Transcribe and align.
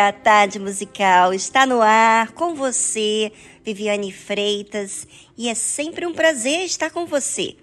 A 0.00 0.12
tarde 0.12 0.58
musical 0.58 1.34
está 1.34 1.66
no 1.66 1.82
ar 1.82 2.32
com 2.32 2.54
você, 2.54 3.30
Viviane 3.62 4.10
Freitas, 4.10 5.06
e 5.36 5.46
é 5.46 5.54
sempre 5.54 6.06
um 6.06 6.14
prazer 6.14 6.64
estar 6.64 6.90
com 6.90 7.04
você. 7.04 7.54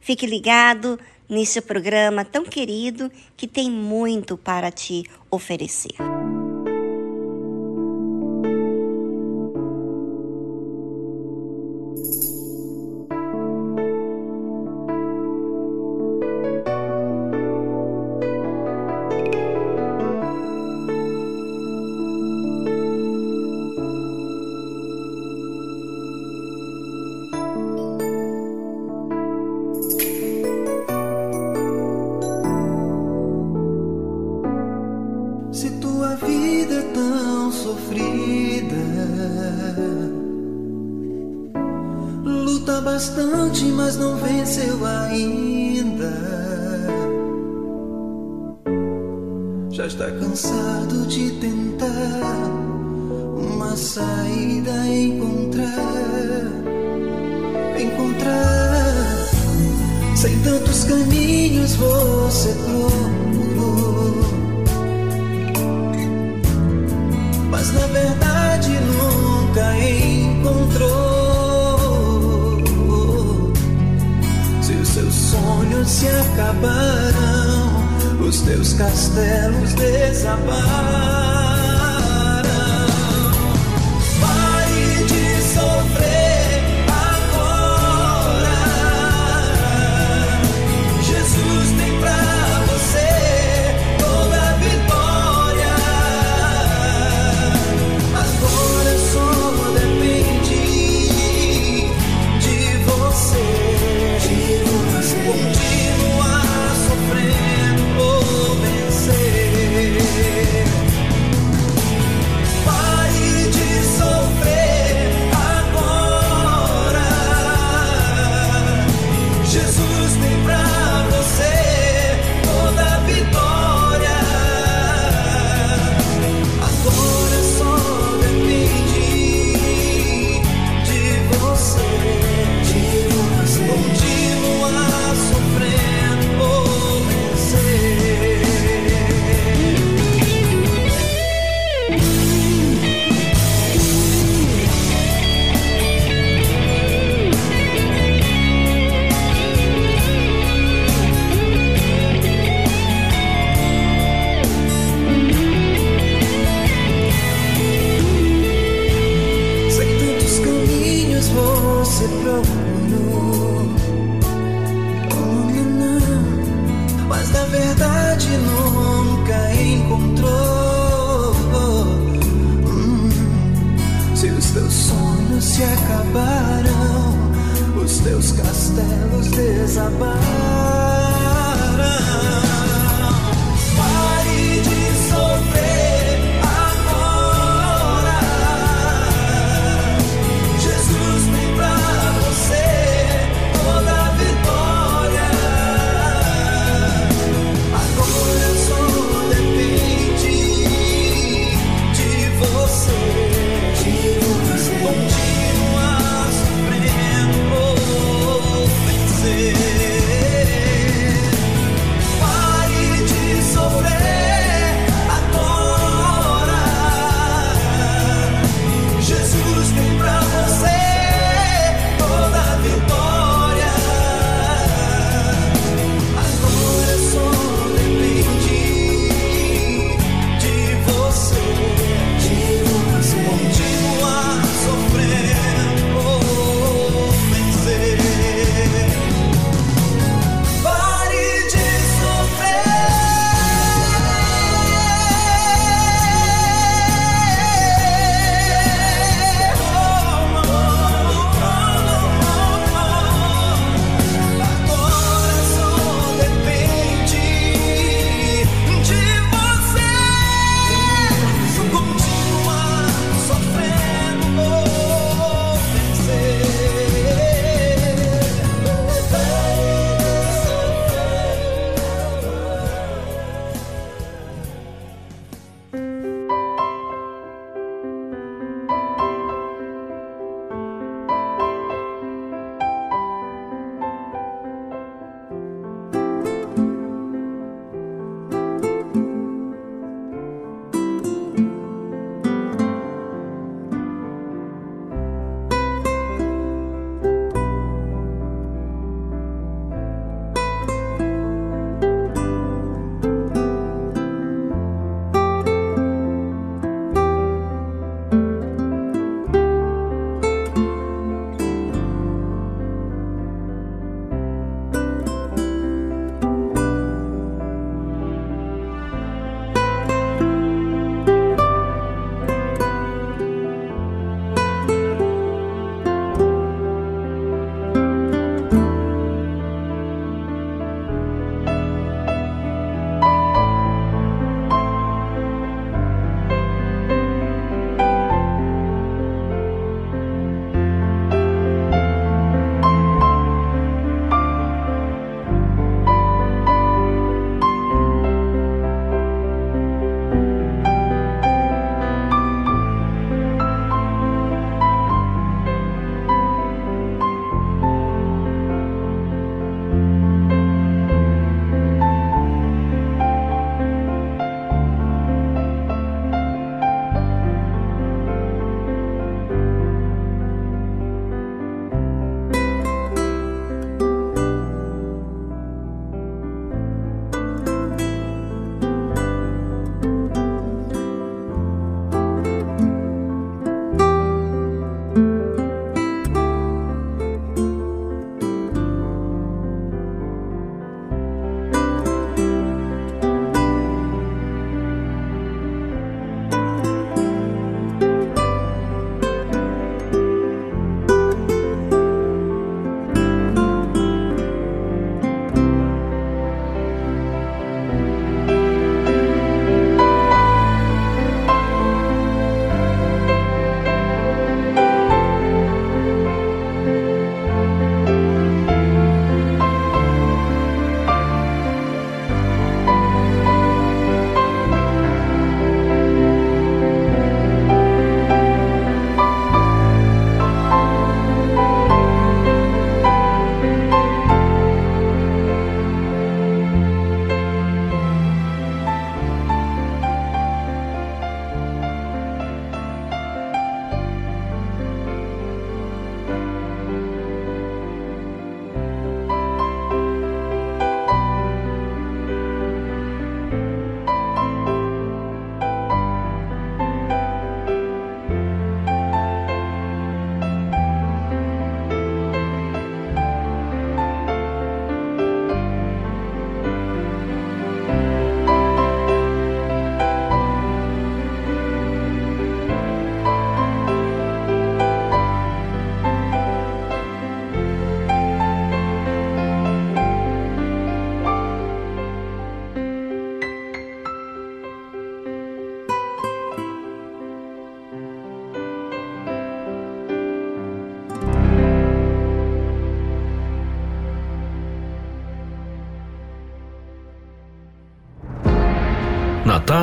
Fique 0.00 0.24
ligado 0.24 1.00
nesse 1.28 1.60
programa 1.60 2.24
tão 2.24 2.44
querido 2.44 3.10
que 3.36 3.48
tem 3.48 3.68
muito 3.68 4.38
para 4.38 4.70
te 4.70 5.02
oferecer. 5.32 5.96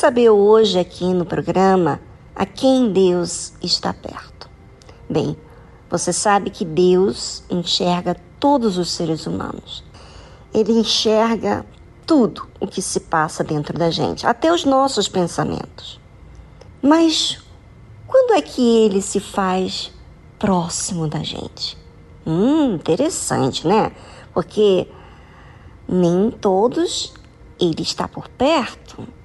Saber 0.00 0.30
hoje 0.30 0.78
aqui 0.78 1.12
no 1.12 1.26
programa 1.26 2.00
a 2.34 2.46
quem 2.46 2.90
Deus 2.90 3.52
está 3.62 3.92
perto. 3.92 4.48
Bem, 5.06 5.36
você 5.90 6.10
sabe 6.10 6.48
que 6.48 6.64
Deus 6.64 7.44
enxerga 7.50 8.16
todos 8.38 8.78
os 8.78 8.90
seres 8.90 9.26
humanos. 9.26 9.84
Ele 10.54 10.72
enxerga 10.72 11.66
tudo 12.06 12.48
o 12.58 12.66
que 12.66 12.80
se 12.80 12.98
passa 12.98 13.44
dentro 13.44 13.78
da 13.78 13.90
gente, 13.90 14.26
até 14.26 14.50
os 14.50 14.64
nossos 14.64 15.06
pensamentos. 15.06 16.00
Mas 16.80 17.38
quando 18.06 18.32
é 18.32 18.40
que 18.40 18.86
ele 18.86 19.02
se 19.02 19.20
faz 19.20 19.92
próximo 20.38 21.08
da 21.08 21.22
gente? 21.22 21.76
Hum, 22.26 22.76
interessante, 22.76 23.66
né? 23.66 23.92
Porque 24.32 24.88
nem 25.86 26.30
todos 26.30 27.12
ele 27.60 27.82
está 27.82 28.08
por 28.08 28.28
perto. 28.30 29.19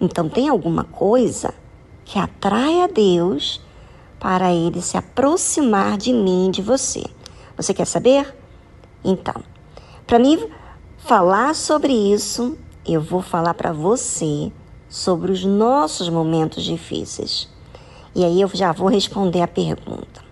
Então 0.00 0.28
tem 0.28 0.48
alguma 0.48 0.84
coisa 0.84 1.52
que 2.04 2.18
atrai 2.18 2.82
a 2.82 2.86
Deus 2.86 3.60
para 4.18 4.52
ele 4.52 4.80
se 4.80 4.96
aproximar 4.96 5.96
de 5.96 6.12
mim, 6.12 6.50
de 6.50 6.62
você. 6.62 7.04
Você 7.56 7.74
quer 7.74 7.86
saber? 7.86 8.34
Então, 9.04 9.42
para 10.06 10.18
mim 10.18 10.48
falar 10.98 11.54
sobre 11.54 11.92
isso, 11.92 12.56
eu 12.86 13.00
vou 13.00 13.22
falar 13.22 13.54
para 13.54 13.72
você 13.72 14.50
sobre 14.88 15.30
os 15.30 15.44
nossos 15.44 16.08
momentos 16.08 16.64
difíceis. 16.64 17.48
E 18.14 18.24
aí 18.24 18.40
eu 18.40 18.48
já 18.48 18.72
vou 18.72 18.88
responder 18.88 19.40
a 19.40 19.48
pergunta. 19.48 20.24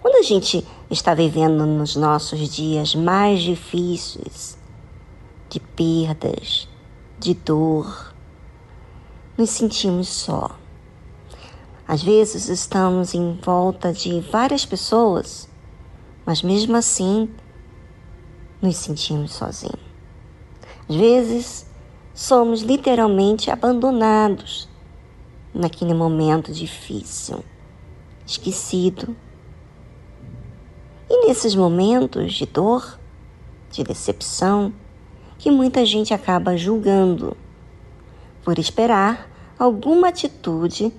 Quando 0.00 0.16
a 0.16 0.22
gente 0.22 0.66
está 0.90 1.14
vivendo 1.14 1.66
nos 1.66 1.96
nossos 1.96 2.48
dias 2.48 2.94
mais 2.94 3.42
difíceis, 3.42 4.56
de 5.48 5.60
perdas, 5.60 6.68
de 7.18 7.34
dor, 7.34 8.05
nos 9.36 9.50
sentimos 9.50 10.08
só. 10.08 10.58
Às 11.86 12.02
vezes 12.02 12.48
estamos 12.48 13.14
em 13.14 13.34
volta 13.34 13.92
de 13.92 14.20
várias 14.20 14.64
pessoas, 14.64 15.48
mas 16.24 16.42
mesmo 16.42 16.76
assim 16.76 17.30
nos 18.60 18.76
sentimos 18.76 19.32
sozinhos. 19.32 19.86
Às 20.88 20.96
vezes 20.96 21.66
somos 22.14 22.62
literalmente 22.62 23.50
abandonados 23.50 24.68
naquele 25.52 25.94
momento 25.94 26.52
difícil, 26.52 27.44
esquecido. 28.26 29.16
E 31.08 31.26
nesses 31.28 31.54
momentos 31.54 32.34
de 32.34 32.46
dor, 32.46 32.98
de 33.70 33.84
decepção, 33.84 34.72
que 35.38 35.50
muita 35.50 35.84
gente 35.84 36.12
acaba 36.12 36.56
julgando 36.56 37.36
por 38.46 38.60
esperar 38.60 39.28
alguma 39.58 40.06
atitude 40.10 40.94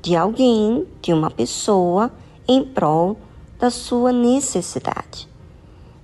de 0.00 0.16
alguém, 0.16 0.88
de 1.02 1.12
uma 1.12 1.30
pessoa, 1.30 2.10
em 2.48 2.64
prol 2.64 3.18
da 3.58 3.68
sua 3.68 4.10
necessidade. 4.10 5.28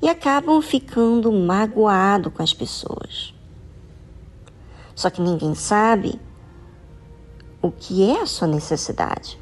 E 0.03 0.11
acabam 0.11 0.61
ficando 0.61 1.33
magoados 1.33 2.31
com 2.35 2.43
as 2.43 2.53
pessoas. 2.53 3.33
Só 4.95 5.09
que 5.09 5.23
ninguém 5.23 5.55
sabe 5.55 6.21
o 7.63 7.71
que 7.71 8.05
é 8.05 8.21
a 8.21 8.27
sua 8.27 8.47
necessidade. 8.47 9.41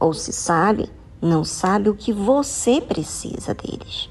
Ou 0.00 0.14
se 0.14 0.32
sabe, 0.32 0.90
não 1.20 1.44
sabe 1.44 1.90
o 1.90 1.94
que 1.94 2.10
você 2.10 2.80
precisa 2.80 3.52
deles. 3.52 4.08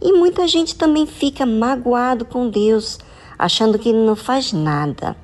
E 0.00 0.14
muita 0.14 0.48
gente 0.48 0.76
também 0.76 1.04
fica 1.04 1.44
magoado 1.44 2.24
com 2.24 2.48
Deus 2.48 2.98
achando 3.40 3.78
que 3.78 3.88
ele 3.88 4.04
não 4.04 4.14
faz 4.14 4.52
nada. 4.52 5.16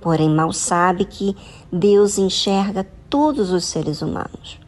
Porém, 0.00 0.28
mal 0.28 0.52
sabe 0.52 1.04
que 1.04 1.36
Deus 1.70 2.18
enxerga 2.18 2.84
todos 3.08 3.52
os 3.52 3.64
seres 3.64 4.02
humanos. 4.02 4.58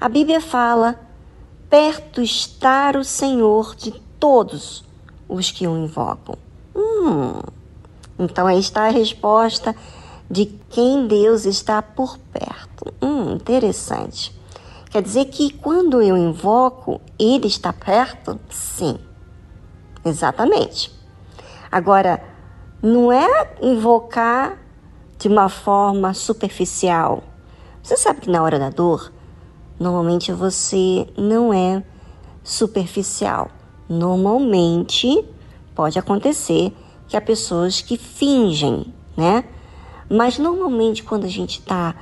A 0.00 0.08
Bíblia 0.08 0.40
fala: 0.40 0.98
perto 1.70 2.20
está 2.20 2.92
o 2.98 3.04
Senhor 3.04 3.76
de 3.76 3.92
todos 4.18 4.84
os 5.28 5.52
que 5.52 5.66
o 5.66 5.76
invocam. 5.76 6.36
Hum, 6.74 7.40
então 8.18 8.48
aí 8.48 8.58
está 8.58 8.86
a 8.86 8.90
resposta 8.90 9.74
de 10.28 10.46
quem 10.68 11.06
Deus 11.06 11.44
está 11.44 11.80
por 11.80 12.18
perto. 12.18 12.92
Hum, 13.00 13.34
interessante. 13.34 14.36
Quer 14.90 15.02
dizer 15.02 15.26
que 15.26 15.52
quando 15.52 16.02
eu 16.02 16.16
invoco, 16.16 17.00
Ele 17.16 17.46
está 17.46 17.72
perto? 17.72 18.40
Sim, 18.48 18.98
exatamente. 20.04 20.95
Agora, 21.70 22.22
não 22.82 23.10
é 23.10 23.56
invocar 23.60 24.58
de 25.18 25.28
uma 25.28 25.48
forma 25.48 26.14
superficial. 26.14 27.22
Você 27.82 27.96
sabe 27.96 28.20
que 28.22 28.30
na 28.30 28.42
hora 28.42 28.58
da 28.58 28.70
dor, 28.70 29.12
normalmente 29.78 30.32
você 30.32 31.06
não 31.16 31.52
é 31.52 31.82
superficial. 32.42 33.50
Normalmente 33.88 35.24
pode 35.74 35.98
acontecer 35.98 36.72
que 37.08 37.16
há 37.16 37.20
pessoas 37.20 37.80
que 37.80 37.96
fingem, 37.96 38.92
né? 39.16 39.44
Mas 40.10 40.38
normalmente 40.38 41.02
quando 41.02 41.24
a 41.24 41.28
gente 41.28 41.60
está 41.60 41.94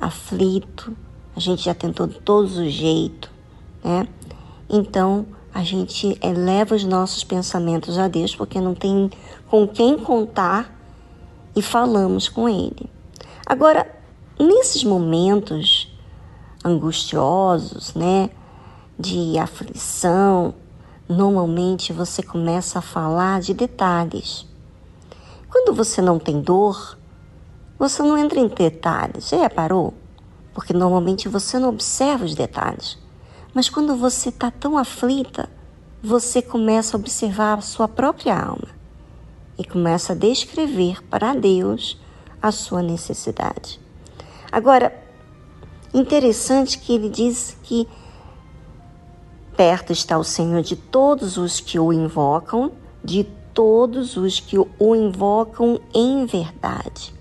aflito, 0.00 0.96
a 1.36 1.40
gente 1.40 1.62
já 1.62 1.74
tentou 1.74 2.06
de 2.06 2.18
todos 2.20 2.56
os 2.56 2.72
jeitos, 2.72 3.30
né? 3.82 4.06
Então 4.68 5.26
a 5.54 5.62
gente 5.62 6.18
eleva 6.22 6.74
os 6.74 6.84
nossos 6.84 7.22
pensamentos 7.24 7.98
a 7.98 8.08
Deus 8.08 8.34
porque 8.34 8.60
não 8.60 8.74
tem 8.74 9.10
com 9.48 9.68
quem 9.68 9.98
contar 9.98 10.74
e 11.54 11.60
falamos 11.60 12.28
com 12.28 12.48
Ele. 12.48 12.88
Agora, 13.44 13.86
nesses 14.38 14.82
momentos 14.82 15.92
angustiosos, 16.64 17.94
né, 17.94 18.30
de 18.98 19.38
aflição, 19.38 20.54
normalmente 21.08 21.92
você 21.92 22.22
começa 22.22 22.78
a 22.78 22.82
falar 22.82 23.40
de 23.40 23.52
detalhes. 23.52 24.46
Quando 25.50 25.74
você 25.74 26.00
não 26.00 26.18
tem 26.18 26.40
dor, 26.40 26.96
você 27.78 28.02
não 28.02 28.16
entra 28.16 28.38
em 28.38 28.48
detalhes. 28.48 29.28
Já 29.28 29.38
reparou? 29.38 29.92
Porque 30.54 30.72
normalmente 30.72 31.28
você 31.28 31.58
não 31.58 31.70
observa 31.70 32.24
os 32.24 32.34
detalhes. 32.34 33.01
Mas 33.54 33.68
quando 33.68 33.96
você 33.96 34.30
está 34.30 34.50
tão 34.50 34.78
aflita, 34.78 35.48
você 36.02 36.40
começa 36.40 36.96
a 36.96 37.00
observar 37.00 37.58
a 37.58 37.62
sua 37.62 37.86
própria 37.86 38.34
alma 38.34 38.68
e 39.58 39.64
começa 39.64 40.12
a 40.12 40.16
descrever 40.16 41.02
para 41.04 41.34
Deus 41.34 42.00
a 42.40 42.50
sua 42.50 42.82
necessidade. 42.82 43.78
Agora, 44.50 44.92
interessante 45.94 46.78
que 46.78 46.94
ele 46.94 47.08
diz 47.08 47.56
que 47.62 47.86
perto 49.56 49.92
está 49.92 50.18
o 50.18 50.24
Senhor 50.24 50.62
de 50.62 50.74
todos 50.74 51.36
os 51.36 51.60
que 51.60 51.78
o 51.78 51.92
invocam, 51.92 52.72
de 53.04 53.24
todos 53.54 54.16
os 54.16 54.40
que 54.40 54.58
o 54.58 54.96
invocam 54.96 55.80
em 55.94 56.24
verdade. 56.24 57.14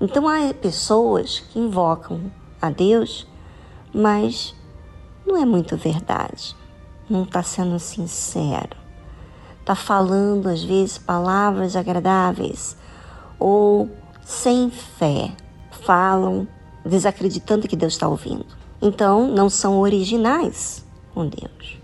Então 0.00 0.28
há 0.28 0.52
pessoas 0.52 1.40
que 1.40 1.58
invocam 1.58 2.30
a 2.60 2.68
Deus, 2.68 3.26
mas 3.94 4.54
não 5.28 5.36
é 5.36 5.44
muito 5.44 5.76
verdade, 5.76 6.56
não 7.08 7.24
está 7.24 7.42
sendo 7.42 7.78
sincero, 7.78 8.74
está 9.60 9.74
falando 9.74 10.48
às 10.48 10.64
vezes 10.64 10.96
palavras 10.96 11.76
agradáveis 11.76 12.74
ou 13.38 13.90
sem 14.24 14.70
fé, 14.70 15.30
falam 15.82 16.48
desacreditando 16.82 17.68
que 17.68 17.76
Deus 17.76 17.92
está 17.92 18.08
ouvindo. 18.08 18.46
Então 18.80 19.28
não 19.28 19.50
são 19.50 19.78
originais 19.78 20.82
com 21.12 21.26
Deus. 21.26 21.78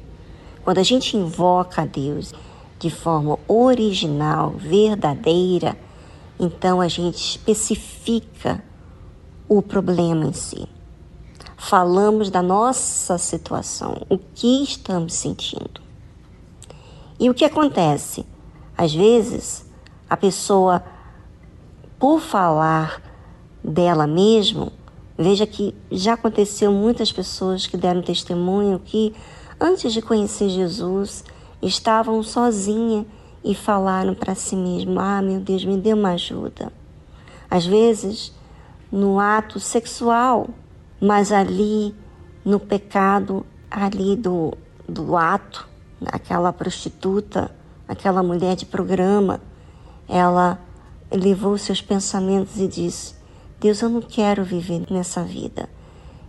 Quando 0.62 0.78
a 0.78 0.82
gente 0.82 1.14
invoca 1.14 1.82
a 1.82 1.86
Deus 1.86 2.32
de 2.78 2.88
forma 2.88 3.38
original, 3.46 4.52
verdadeira, 4.52 5.76
então 6.40 6.80
a 6.80 6.88
gente 6.88 7.36
especifica 7.36 8.64
o 9.46 9.60
problema 9.60 10.24
em 10.24 10.32
si 10.32 10.66
falamos 11.64 12.28
da 12.30 12.42
nossa 12.42 13.16
situação, 13.16 14.02
o 14.10 14.18
que 14.18 14.62
estamos 14.62 15.14
sentindo. 15.14 15.80
E 17.18 17.30
o 17.30 17.34
que 17.34 17.44
acontece? 17.44 18.26
Às 18.76 18.94
vezes, 18.94 19.64
a 20.08 20.16
pessoa, 20.16 20.84
por 21.98 22.20
falar 22.20 23.02
dela 23.62 24.06
mesma, 24.06 24.70
veja 25.16 25.46
que 25.46 25.74
já 25.90 26.12
aconteceu 26.12 26.70
muitas 26.70 27.10
pessoas 27.10 27.66
que 27.66 27.78
deram 27.78 28.02
testemunho 28.02 28.78
que, 28.78 29.14
antes 29.58 29.92
de 29.92 30.02
conhecer 30.02 30.50
Jesus, 30.50 31.24
estavam 31.62 32.22
sozinhas 32.22 33.06
e 33.42 33.54
falaram 33.54 34.14
para 34.14 34.34
si 34.34 34.54
mesmo: 34.54 35.00
Ah, 35.00 35.22
meu 35.22 35.40
Deus, 35.40 35.64
me 35.64 35.78
dê 35.78 35.94
uma 35.94 36.10
ajuda. 36.10 36.70
Às 37.50 37.64
vezes, 37.64 38.34
no 38.92 39.18
ato 39.18 39.58
sexual, 39.58 40.48
mas 41.00 41.32
ali 41.32 41.94
no 42.44 42.60
pecado, 42.60 43.44
ali 43.70 44.16
do, 44.16 44.52
do 44.88 45.16
ato, 45.16 45.68
aquela 46.06 46.52
prostituta, 46.52 47.50
aquela 47.88 48.22
mulher 48.22 48.56
de 48.56 48.66
programa, 48.66 49.40
ela 50.08 50.58
levou 51.10 51.56
seus 51.58 51.80
pensamentos 51.80 52.58
e 52.58 52.66
disse: 52.66 53.14
Deus, 53.60 53.80
eu 53.80 53.88
não 53.88 54.02
quero 54.02 54.44
viver 54.44 54.86
nessa 54.90 55.22
vida. 55.22 55.68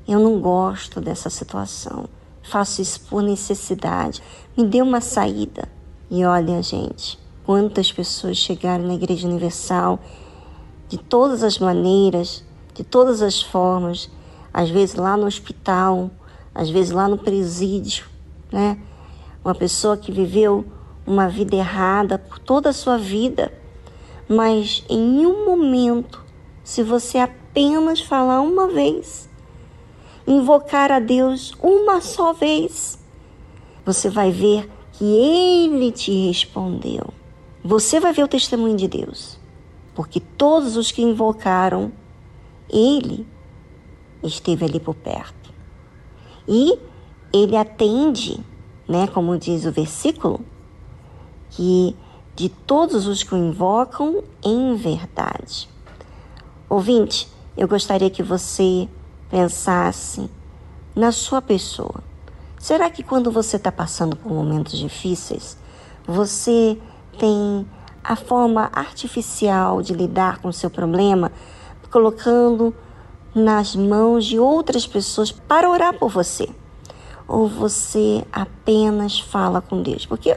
Eu 0.08 0.20
não 0.20 0.40
gosto 0.40 1.02
dessa 1.02 1.30
situação. 1.30 2.08
Faço 2.44 2.82
isso 2.82 3.02
por 3.10 3.24
necessidade. 3.24 4.22
Me 4.56 4.64
dê 4.64 4.82
uma 4.82 5.02
saída. 5.02 5.68
E 6.12 6.24
olha, 6.24 6.62
gente, 6.62 7.18
quantas 7.44 7.92
pessoas 7.92 8.38
chegaram 8.38 8.86
na 8.86 8.94
Igreja 8.94 9.28
Universal 9.28 10.00
de 10.88 10.98
todas 11.00 11.42
as 11.42 11.58
maneiras, 11.58 12.44
de 12.76 12.84
todas 12.84 13.22
as 13.24 13.42
formas, 13.42 14.10
às 14.56 14.70
vezes 14.70 14.96
lá 14.96 15.18
no 15.18 15.26
hospital, 15.26 16.10
às 16.54 16.70
vezes 16.70 16.92
lá 16.92 17.10
no 17.10 17.18
presídio, 17.18 18.06
né? 18.50 18.80
Uma 19.44 19.54
pessoa 19.54 19.98
que 19.98 20.14
viveu 20.14 20.64
uma 21.06 21.28
vida 21.28 21.58
errada 21.58 22.18
por 22.18 22.40
toda 22.40 22.70
a 22.70 22.74
sua 22.74 22.98
vida, 22.98 23.52
mas 24.30 24.86
em 24.90 25.26
um 25.26 25.46
momento, 25.46 26.24
se 26.64 26.82
você 26.84 27.18
apenas 27.18 28.00
falar 28.00 28.40
uma 28.40 28.70
vez, 28.70 29.30
invocar 30.26 30.90
a 30.90 31.02
Deus 31.02 31.54
uma 31.62 32.00
só 32.00 32.32
vez, 32.32 32.98
você 33.86 34.10
vai 34.10 34.32
ver 34.32 34.72
que 34.94 35.04
Ele 35.04 35.92
te 35.92 36.28
respondeu. 36.28 37.14
Você 37.62 38.00
vai 38.00 38.14
ver 38.14 38.24
o 38.24 38.28
testemunho 38.28 38.78
de 38.78 38.88
Deus, 38.88 39.38
porque 39.94 40.22
todos 40.22 40.78
os 40.78 40.94
que 40.94 41.02
invocaram, 41.02 41.92
Ele 42.70 43.28
esteve 44.26 44.66
ali 44.66 44.80
por 44.80 44.96
perto. 44.96 45.54
E 46.48 46.78
Ele 47.34 47.56
atende, 47.56 48.40
né, 48.88 49.08
como 49.08 49.38
diz 49.38 49.66
o 49.66 49.72
versículo, 49.72 50.42
que 51.50 51.96
de 52.36 52.50
todos 52.50 53.08
os 53.08 53.24
que 53.24 53.34
o 53.34 53.38
invocam 53.38 54.24
em 54.44 54.76
verdade. 54.76 55.70
Ouvinte, 56.70 57.30
eu 57.56 57.68
gostaria 57.68 58.10
que 58.10 58.22
você 58.22 58.90
pensasse 59.30 60.30
na 60.96 61.12
sua 61.12 61.42
pessoa. 61.42 62.04
Será 62.60 62.90
que 62.90 63.04
quando 63.04 63.32
você 63.32 63.58
está 63.58 63.72
passando 63.72 64.16
por 64.16 64.32
momentos 64.32 64.78
difíceis, 64.78 65.58
você 66.06 66.78
tem 67.18 67.66
a 68.04 68.16
forma 68.16 68.70
artificial 68.74 69.82
de 69.82 69.94
lidar 69.94 70.40
com 70.40 70.50
o 70.50 70.54
seu 70.54 70.70
problema, 70.70 71.32
colocando 71.90 72.76
nas 73.36 73.76
mãos 73.76 74.26
de 74.26 74.40
outras 74.40 74.88
pessoas 74.88 75.32
para 75.32 75.70
orar 75.70 76.00
por 76.00 76.10
você? 76.10 76.50
Ou 77.28 77.48
você 77.48 78.26
apenas 78.32 79.20
fala 79.20 79.62
com 79.62 79.82
Deus? 79.82 80.06
Porque 80.06 80.36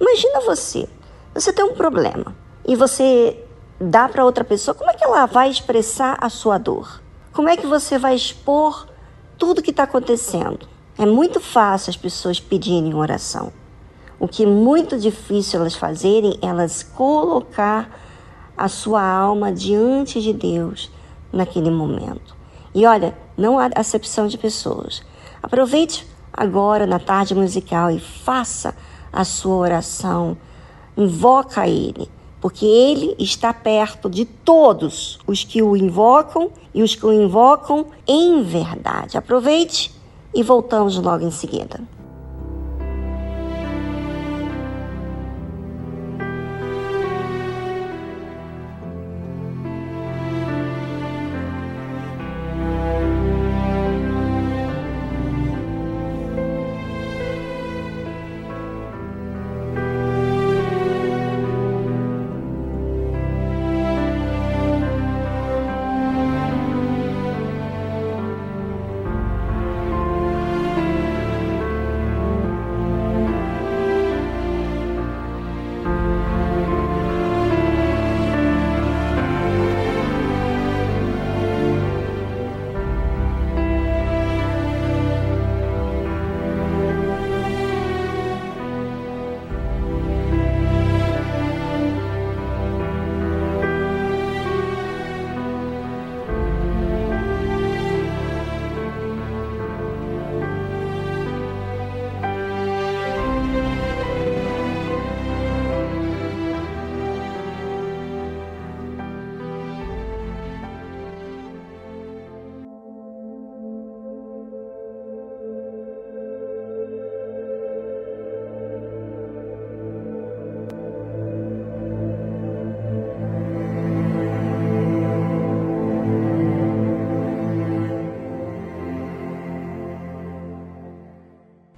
Imagina 0.00 0.40
você, 0.42 0.88
você 1.34 1.52
tem 1.52 1.64
um 1.64 1.74
problema 1.74 2.36
e 2.64 2.76
você 2.76 3.44
dá 3.80 4.08
para 4.08 4.24
outra 4.24 4.44
pessoa, 4.44 4.72
como 4.72 4.90
é 4.90 4.94
que 4.94 5.04
ela 5.04 5.26
vai 5.26 5.50
expressar 5.50 6.16
a 6.20 6.28
sua 6.28 6.56
dor? 6.56 7.02
Como 7.32 7.48
é 7.48 7.56
que 7.56 7.66
você 7.66 7.98
vai 7.98 8.14
expor 8.14 8.86
tudo 9.36 9.62
que 9.62 9.70
está 9.70 9.82
acontecendo? 9.82 10.68
É 10.96 11.04
muito 11.04 11.40
fácil 11.40 11.90
as 11.90 11.96
pessoas 11.96 12.38
pedirem 12.38 12.94
oração. 12.94 13.52
O 14.20 14.28
que 14.28 14.44
é 14.44 14.46
muito 14.46 14.96
difícil 14.96 15.60
elas 15.60 15.74
fazerem 15.74 16.38
é 16.40 16.46
elas 16.46 16.84
colocar 16.84 17.90
a 18.56 18.68
sua 18.68 19.02
alma 19.02 19.52
diante 19.52 20.20
de 20.20 20.32
Deus 20.32 20.92
naquele 21.32 21.70
momento. 21.70 22.36
E 22.78 22.86
olha, 22.86 23.12
não 23.36 23.58
há 23.58 23.68
acepção 23.74 24.28
de 24.28 24.38
pessoas. 24.38 25.02
Aproveite 25.42 26.06
agora 26.32 26.86
na 26.86 27.00
tarde 27.00 27.34
musical 27.34 27.90
e 27.90 27.98
faça 27.98 28.72
a 29.12 29.24
sua 29.24 29.56
oração, 29.56 30.36
invoca 30.96 31.66
Ele, 31.66 32.08
porque 32.40 32.64
Ele 32.64 33.16
está 33.18 33.52
perto 33.52 34.08
de 34.08 34.24
todos 34.24 35.18
os 35.26 35.42
que 35.42 35.60
o 35.60 35.76
invocam 35.76 36.52
e 36.72 36.80
os 36.80 36.94
que 36.94 37.04
o 37.04 37.12
invocam 37.12 37.86
em 38.06 38.44
verdade. 38.44 39.18
Aproveite 39.18 39.92
e 40.32 40.40
voltamos 40.44 40.96
logo 41.00 41.24
em 41.24 41.32
seguida. 41.32 41.80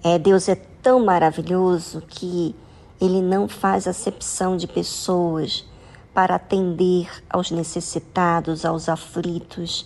É, 0.03 0.19
Deus 0.19 0.49
é 0.49 0.55
tão 0.55 1.05
maravilhoso 1.05 2.03
que 2.09 2.55
Ele 2.99 3.21
não 3.21 3.47
faz 3.47 3.87
acepção 3.87 4.57
de 4.57 4.67
pessoas 4.67 5.67
para 6.15 6.37
atender 6.37 7.11
aos 7.29 7.51
necessitados, 7.51 8.65
aos 8.65 8.89
aflitos. 8.89 9.85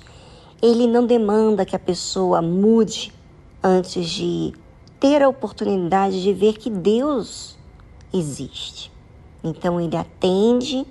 Ele 0.62 0.86
não 0.86 1.04
demanda 1.04 1.66
que 1.66 1.74
a 1.74 1.80
pessoa 1.80 2.40
mude 2.40 3.12
antes 3.62 4.08
de 4.08 4.54
ter 5.00 5.20
a 5.20 5.28
oportunidade 5.28 6.22
de 6.22 6.32
ver 6.32 6.58
que 6.58 6.70
Deus 6.70 7.56
existe. 8.12 8.92
Então 9.42 9.80
ele 9.80 9.96
atende, 9.96 10.86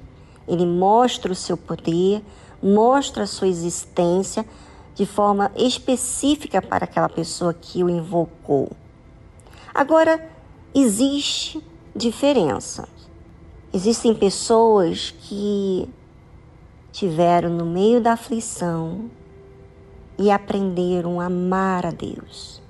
ele 0.45 0.65
mostra 0.65 1.31
o 1.31 1.35
seu 1.35 1.55
poder, 1.55 2.21
mostra 2.61 3.23
a 3.23 3.27
sua 3.27 3.47
existência 3.47 4.45
de 4.93 5.05
forma 5.05 5.49
específica 5.55 6.61
para 6.61 6.83
aquela 6.83 7.09
pessoa 7.09 7.53
que 7.53 7.83
o 7.83 7.89
invocou. 7.89 8.69
Agora, 9.73 10.23
existe 10.75 11.59
diferença. 11.95 12.87
Existem 13.73 14.13
pessoas 14.13 15.09
que 15.21 15.89
tiveram 16.91 17.49
no 17.49 17.65
meio 17.65 17.99
da 17.99 18.13
aflição 18.13 19.09
e 20.15 20.29
aprenderam 20.29 21.19
a 21.19 21.25
amar 21.25 21.87
a 21.87 21.89
Deus. 21.89 22.61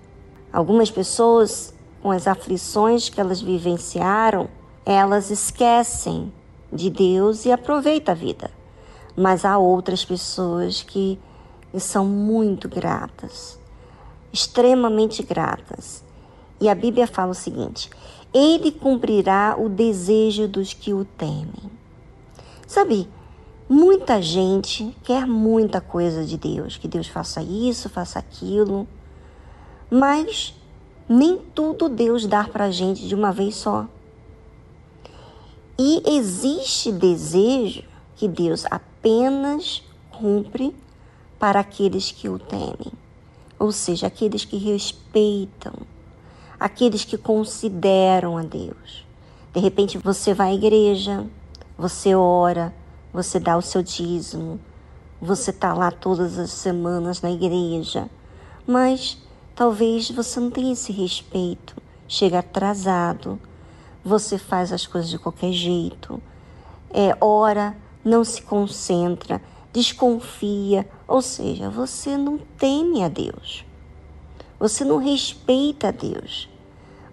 Algumas 0.52 0.90
pessoas, 0.90 1.74
com 2.02 2.10
as 2.10 2.26
aflições 2.26 3.10
que 3.10 3.20
elas 3.20 3.42
vivenciaram, 3.42 4.48
elas 4.86 5.30
esquecem 5.30 6.32
de 6.72 6.90
Deus 6.90 7.44
e 7.44 7.52
aproveitam 7.52 8.14
a 8.14 8.16
vida. 8.16 8.50
Mas 9.14 9.44
há 9.44 9.58
outras 9.58 10.06
pessoas 10.06 10.82
que 10.82 11.20
são 11.78 12.06
muito 12.06 12.70
gratas, 12.70 13.60
extremamente 14.32 15.22
gratas. 15.22 16.02
E 16.60 16.70
a 16.70 16.76
Bíblia 16.76 17.08
fala 17.08 17.32
o 17.32 17.36
seguinte: 17.36 17.90
Ele 18.34 18.72
cumprirá 18.72 19.56
o 19.58 19.70
desejo 19.70 20.48
dos 20.48 20.74
que 20.74 20.94
o 20.94 21.06
temem. 21.06 21.72
Sabe, 22.68 23.08
muita 23.70 24.22
gente 24.22 24.96
quer 25.04 25.28
muita 25.28 25.80
coisa 25.80 26.26
de 26.26 26.38
Deus, 26.38 26.78
que 26.78 26.88
Deus 26.88 27.08
faça 27.08 27.42
isso, 27.42 27.90
faça 27.90 28.20
aquilo, 28.20 28.88
mas 29.92 30.56
nem 31.08 31.38
tudo 31.38 31.90
Deus 31.90 32.26
dá 32.26 32.44
para 32.44 32.72
gente 32.72 33.08
de 33.08 33.14
uma 33.14 33.32
vez 33.32 33.56
só. 33.56 33.88
E 35.78 36.02
existe 36.18 36.92
desejo 36.92 37.84
que 38.16 38.28
Deus 38.28 38.66
apenas 38.70 39.84
cumpre 40.12 40.76
para 41.38 41.60
aqueles 41.60 42.12
que 42.12 42.30
o 42.30 42.40
temem, 42.40 42.94
ou 43.60 43.72
seja, 43.72 44.08
aqueles 44.08 44.46
que 44.46 44.58
respeitam, 44.58 45.74
aqueles 46.64 47.04
que 47.04 47.18
consideram 47.18 48.38
a 48.38 48.44
Deus. 48.44 49.06
De 49.54 49.60
repente 49.60 49.98
você 49.98 50.34
vai 50.34 50.52
à 50.52 50.54
igreja, 50.54 51.26
você 51.78 52.16
ora, 52.16 52.74
você 53.12 53.40
dá 53.40 53.58
o 53.58 53.62
seu 53.62 53.84
dízimo, 53.84 54.60
você 55.22 55.52
está 55.52 55.74
lá 55.74 55.92
todas 55.92 56.40
as 56.40 56.52
semanas 56.52 57.22
na 57.22 57.32
igreja, 57.32 58.10
mas 58.66 59.18
talvez 59.56 60.10
você 60.10 60.40
não 60.40 60.50
tenha 60.50 60.74
esse 60.74 60.92
respeito, 60.92 61.76
chega 62.08 62.40
atrasado 62.40 63.40
você 64.04 64.38
faz 64.38 64.74
as 64.74 64.86
coisas 64.86 65.10
de 65.10 65.18
qualquer 65.18 65.52
jeito, 65.52 66.22
é, 66.90 67.16
ora, 67.22 67.76
não 68.04 68.24
se 68.24 68.42
concentra, 68.42 69.42
desconfia, 69.72 70.88
ou 71.08 71.22
seja, 71.22 71.70
você 71.70 72.18
não 72.18 72.38
teme 72.38 73.04
a 73.04 73.08
Deus, 73.08 73.66
você 74.60 74.84
não 74.84 74.98
respeita 74.98 75.88
a 75.88 75.92
Deus, 75.92 76.50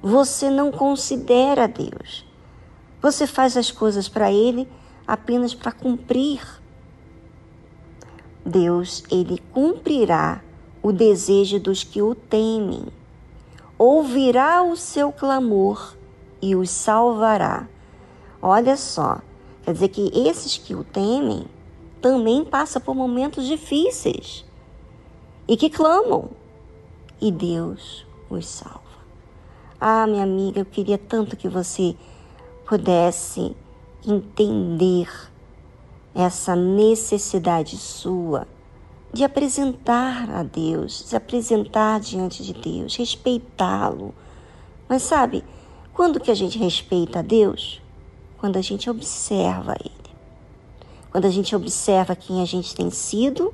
você 0.02 0.48
não 0.48 0.72
considera 0.72 1.68
Deus, 1.68 2.24
você 3.02 3.26
faz 3.26 3.56
as 3.56 3.70
coisas 3.70 4.08
para 4.08 4.32
Ele 4.32 4.68
apenas 5.06 5.54
para 5.54 5.72
cumprir. 5.72 6.40
Deus, 8.44 9.02
Ele 9.10 9.42
cumprirá 9.52 10.42
o 10.82 10.92
desejo 10.92 11.60
dos 11.60 11.84
que 11.84 12.00
o 12.00 12.14
temem, 12.14 12.86
ouvirá 13.76 14.62
o 14.62 14.76
seu 14.76 15.12
clamor 15.12 15.94
e 16.40 16.56
os 16.56 16.70
salvará. 16.70 17.68
Olha 18.40 18.76
só, 18.76 19.20
quer 19.62 19.74
dizer 19.74 19.88
que 19.88 20.10
esses 20.26 20.56
que 20.56 20.74
o 20.74 20.82
temem 20.82 21.44
também 22.00 22.44
passam 22.44 22.80
por 22.80 22.94
momentos 22.94 23.46
difíceis 23.46 24.44
e 25.46 25.56
que 25.56 25.68
clamam, 25.68 26.30
e 27.20 27.30
Deus 27.30 28.06
os 28.30 28.46
salva. 28.46 28.79
Ah, 29.82 30.06
minha 30.06 30.24
amiga, 30.24 30.60
eu 30.60 30.66
queria 30.66 30.98
tanto 30.98 31.38
que 31.38 31.48
você 31.48 31.96
pudesse 32.66 33.56
entender 34.06 35.08
essa 36.14 36.54
necessidade 36.54 37.78
sua 37.78 38.46
de 39.10 39.24
apresentar 39.24 40.28
a 40.28 40.42
Deus, 40.42 41.08
de 41.08 41.16
apresentar 41.16 41.98
diante 41.98 42.42
de 42.42 42.52
Deus, 42.52 42.94
respeitá-lo. 42.94 44.14
Mas 44.86 45.00
sabe, 45.00 45.42
quando 45.94 46.20
que 46.20 46.30
a 46.30 46.34
gente 46.34 46.58
respeita 46.58 47.20
a 47.20 47.22
Deus? 47.22 47.80
Quando 48.36 48.58
a 48.58 48.62
gente 48.62 48.90
observa 48.90 49.76
Ele. 49.80 50.14
Quando 51.10 51.24
a 51.24 51.30
gente 51.30 51.56
observa 51.56 52.14
quem 52.14 52.42
a 52.42 52.44
gente 52.44 52.74
tem 52.74 52.90
sido 52.90 53.50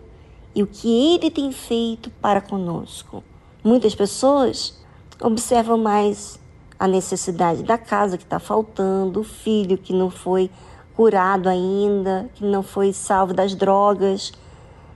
e 0.52 0.60
o 0.60 0.66
que 0.66 1.14
Ele 1.14 1.30
tem 1.30 1.52
feito 1.52 2.10
para 2.20 2.40
conosco. 2.40 3.22
Muitas 3.62 3.94
pessoas 3.94 4.84
observam 5.20 5.78
mais 5.78 6.38
a 6.78 6.86
necessidade 6.86 7.62
da 7.62 7.78
casa 7.78 8.18
que 8.18 8.24
está 8.24 8.38
faltando, 8.38 9.20
o 9.20 9.24
filho 9.24 9.78
que 9.78 9.92
não 9.92 10.10
foi 10.10 10.50
curado 10.94 11.48
ainda, 11.48 12.30
que 12.34 12.44
não 12.44 12.62
foi 12.62 12.92
salvo 12.92 13.32
das 13.32 13.54
drogas. 13.54 14.32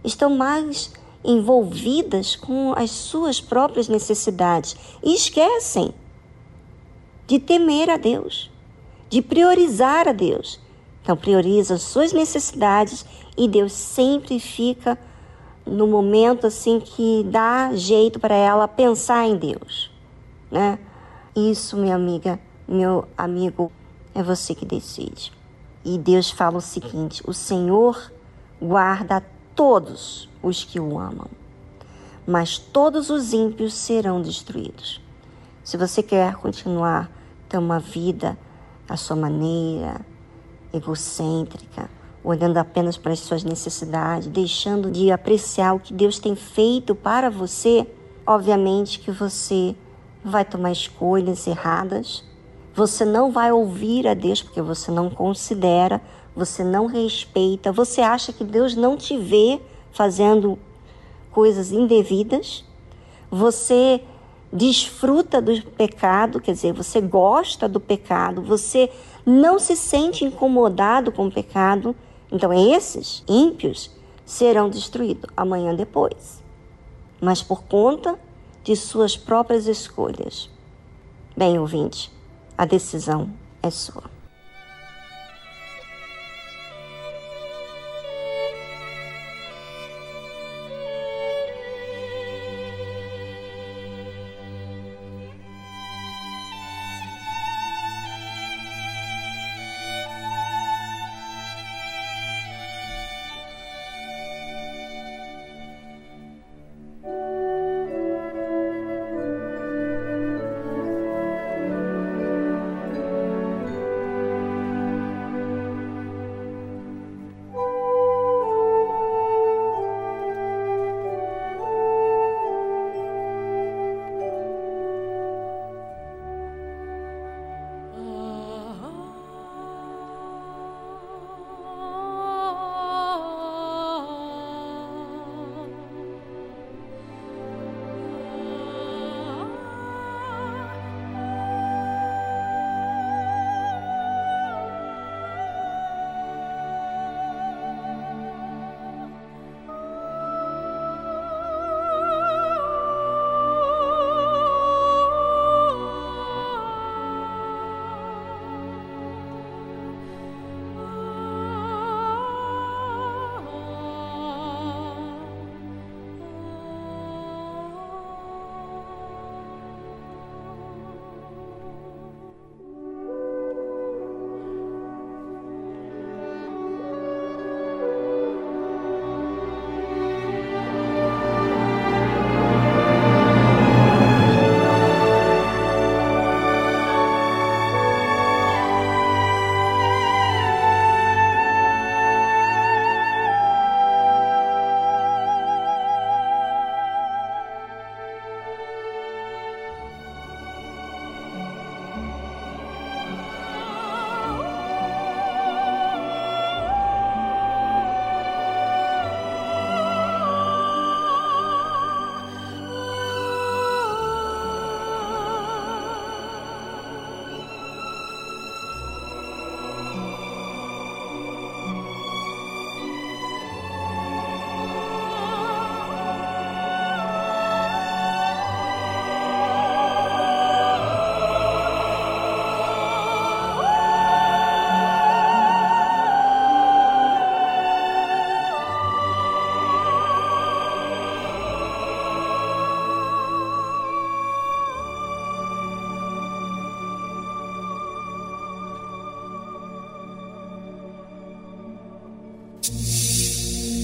Estão 0.04 0.30
mais 0.36 0.92
envolvidas 1.24 2.34
com 2.34 2.72
as 2.76 2.90
suas 2.90 3.40
próprias 3.40 3.88
necessidades 3.88 4.76
e 5.02 5.14
esquecem 5.14 5.92
de 7.26 7.38
temer 7.38 7.90
a 7.90 7.96
Deus, 7.96 8.50
de 9.08 9.20
priorizar 9.20 10.08
a 10.08 10.12
Deus. 10.12 10.58
Então, 11.02 11.16
prioriza 11.16 11.74
as 11.74 11.82
suas 11.82 12.12
necessidades 12.12 13.04
e 13.36 13.48
Deus 13.48 13.72
sempre 13.72 14.40
fica 14.40 14.98
no 15.66 15.86
momento 15.86 16.46
assim 16.46 16.80
que 16.80 17.24
dá 17.28 17.70
jeito 17.74 18.18
para 18.18 18.34
ela 18.34 18.66
pensar 18.66 19.26
em 19.26 19.36
Deus, 19.36 19.89
né? 20.50 20.78
Isso, 21.34 21.76
minha 21.76 21.94
amiga, 21.94 22.40
meu 22.66 23.06
amigo, 23.16 23.70
é 24.14 24.22
você 24.22 24.54
que 24.54 24.66
decide. 24.66 25.32
E 25.84 25.96
Deus 25.96 26.30
fala 26.30 26.58
o 26.58 26.60
seguinte: 26.60 27.22
o 27.26 27.32
Senhor 27.32 28.12
guarda 28.60 29.24
todos 29.54 30.28
os 30.42 30.64
que 30.64 30.80
o 30.80 30.98
amam, 30.98 31.28
mas 32.26 32.58
todos 32.58 33.10
os 33.10 33.32
ímpios 33.32 33.74
serão 33.74 34.20
destruídos. 34.20 35.00
Se 35.62 35.76
você 35.76 36.02
quer 36.02 36.34
continuar 36.36 37.10
ter 37.48 37.58
uma 37.58 37.78
vida 37.78 38.38
à 38.88 38.96
sua 38.96 39.16
maneira, 39.16 40.00
egocêntrica, 40.72 41.90
olhando 42.22 42.58
apenas 42.58 42.96
para 42.96 43.12
as 43.12 43.20
suas 43.20 43.42
necessidades, 43.42 44.28
deixando 44.28 44.90
de 44.90 45.10
apreciar 45.10 45.74
o 45.74 45.80
que 45.80 45.92
Deus 45.92 46.18
tem 46.18 46.34
feito 46.34 46.94
para 46.94 47.30
você, 47.30 47.86
obviamente 48.26 49.00
que 49.00 49.10
você 49.10 49.74
vai 50.24 50.44
tomar 50.44 50.72
escolhas 50.72 51.46
erradas. 51.46 52.24
Você 52.74 53.04
não 53.04 53.30
vai 53.30 53.50
ouvir 53.52 54.06
a 54.06 54.14
Deus 54.14 54.42
porque 54.42 54.62
você 54.62 54.90
não 54.90 55.10
considera, 55.10 56.00
você 56.34 56.62
não 56.62 56.86
respeita, 56.86 57.72
você 57.72 58.00
acha 58.00 58.32
que 58.32 58.44
Deus 58.44 58.74
não 58.76 58.96
te 58.96 59.16
vê 59.16 59.60
fazendo 59.92 60.58
coisas 61.30 61.72
indevidas. 61.72 62.64
Você 63.30 64.02
desfruta 64.52 65.40
do 65.40 65.62
pecado, 65.62 66.40
quer 66.40 66.52
dizer, 66.52 66.72
você 66.72 67.00
gosta 67.00 67.68
do 67.68 67.78
pecado, 67.78 68.42
você 68.42 68.90
não 69.24 69.58
se 69.58 69.76
sente 69.76 70.24
incomodado 70.24 71.12
com 71.12 71.26
o 71.26 71.32
pecado, 71.32 71.94
então 72.32 72.52
esses 72.52 73.22
ímpios 73.28 73.90
serão 74.24 74.68
destruídos 74.68 75.30
amanhã 75.36 75.74
depois, 75.74 76.42
mas 77.20 77.42
por 77.42 77.62
conta 77.64 78.18
de 78.70 78.76
suas 78.76 79.16
próprias 79.16 79.66
escolhas. 79.66 80.48
Bem, 81.36 81.58
ouvinte, 81.58 82.08
a 82.56 82.64
decisão 82.64 83.28
é 83.60 83.68
sua. 83.68 84.19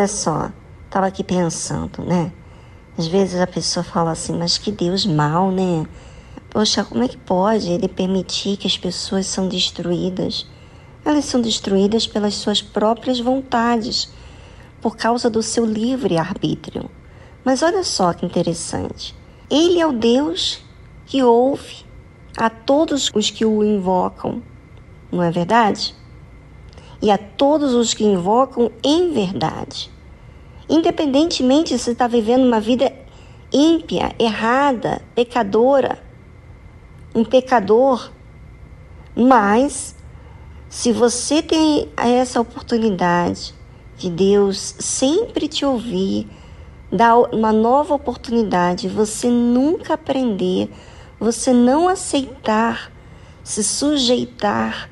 Olha 0.00 0.08
só, 0.08 0.50
estava 0.86 1.08
aqui 1.08 1.22
pensando, 1.22 2.02
né? 2.02 2.32
Às 2.96 3.06
vezes 3.06 3.38
a 3.38 3.46
pessoa 3.46 3.84
fala 3.84 4.12
assim, 4.12 4.32
mas 4.34 4.56
que 4.56 4.72
Deus 4.72 5.04
mal, 5.04 5.50
né? 5.50 5.86
Poxa, 6.48 6.82
como 6.82 7.04
é 7.04 7.08
que 7.08 7.18
pode 7.18 7.70
ele 7.70 7.86
permitir 7.86 8.56
que 8.56 8.66
as 8.66 8.78
pessoas 8.78 9.26
são 9.26 9.46
destruídas? 9.46 10.46
Elas 11.04 11.26
são 11.26 11.42
destruídas 11.42 12.06
pelas 12.06 12.32
suas 12.32 12.62
próprias 12.62 13.20
vontades, 13.20 14.10
por 14.80 14.96
causa 14.96 15.28
do 15.28 15.42
seu 15.42 15.66
livre 15.66 16.16
arbítrio. 16.16 16.90
Mas 17.44 17.62
olha 17.62 17.84
só 17.84 18.14
que 18.14 18.24
interessante. 18.24 19.14
Ele 19.50 19.80
é 19.80 19.86
o 19.86 19.92
Deus 19.92 20.64
que 21.04 21.22
ouve 21.22 21.84
a 22.38 22.48
todos 22.48 23.10
os 23.14 23.28
que 23.28 23.44
o 23.44 23.62
invocam, 23.62 24.42
não 25.12 25.22
é 25.22 25.30
verdade? 25.30 25.94
Todos 27.40 27.72
os 27.72 27.94
que 27.94 28.04
invocam 28.04 28.70
em 28.84 29.14
verdade. 29.14 29.90
Independentemente 30.68 31.78
se 31.78 31.92
está 31.92 32.06
vivendo 32.06 32.44
uma 32.44 32.60
vida 32.60 32.92
ímpia, 33.50 34.14
errada, 34.18 35.00
pecadora, 35.14 36.02
um 37.14 37.24
pecador, 37.24 38.12
mas 39.16 39.96
se 40.68 40.92
você 40.92 41.40
tem 41.40 41.88
essa 41.96 42.42
oportunidade 42.42 43.54
de 43.96 44.10
Deus 44.10 44.74
sempre 44.78 45.48
te 45.48 45.64
ouvir, 45.64 46.28
dar 46.92 47.16
uma 47.34 47.54
nova 47.54 47.94
oportunidade, 47.94 48.86
você 48.86 49.30
nunca 49.30 49.94
aprender, 49.94 50.70
você 51.18 51.54
não 51.54 51.88
aceitar, 51.88 52.92
se 53.42 53.64
sujeitar 53.64 54.90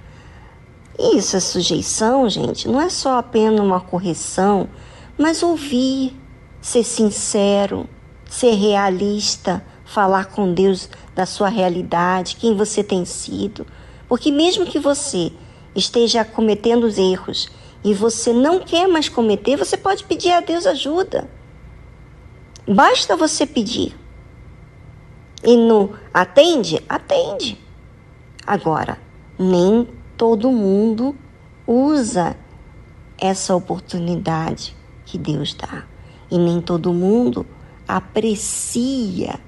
isso 0.98 1.36
é 1.36 1.40
sujeição, 1.40 2.28
gente, 2.28 2.66
não 2.66 2.80
é 2.80 2.88
só 2.88 3.18
apenas 3.18 3.60
uma 3.60 3.80
correção, 3.80 4.68
mas 5.16 5.42
ouvir, 5.42 6.16
ser 6.60 6.82
sincero, 6.82 7.88
ser 8.28 8.54
realista, 8.54 9.64
falar 9.84 10.26
com 10.26 10.52
Deus 10.52 10.88
da 11.14 11.24
sua 11.24 11.48
realidade, 11.48 12.36
quem 12.36 12.56
você 12.56 12.82
tem 12.82 13.04
sido. 13.04 13.66
Porque 14.08 14.32
mesmo 14.32 14.66
que 14.66 14.78
você 14.78 15.32
esteja 15.74 16.24
cometendo 16.24 16.84
os 16.84 16.98
erros 16.98 17.48
e 17.84 17.94
você 17.94 18.32
não 18.32 18.58
quer 18.58 18.88
mais 18.88 19.08
cometer, 19.08 19.56
você 19.56 19.76
pode 19.76 20.04
pedir 20.04 20.32
a 20.32 20.40
Deus 20.40 20.66
ajuda. 20.66 21.30
Basta 22.66 23.16
você 23.16 23.46
pedir. 23.46 23.96
E 25.44 25.56
não 25.56 25.90
atende? 26.12 26.82
Atende. 26.88 27.58
Agora, 28.46 28.98
nem 29.38 29.86
todo 30.18 30.50
mundo 30.50 31.16
usa 31.64 32.36
essa 33.16 33.54
oportunidade 33.54 34.76
que 35.06 35.16
Deus 35.16 35.54
dá. 35.54 35.84
E 36.28 36.36
nem 36.36 36.60
todo 36.60 36.92
mundo 36.92 37.46
aprecia 37.86 39.38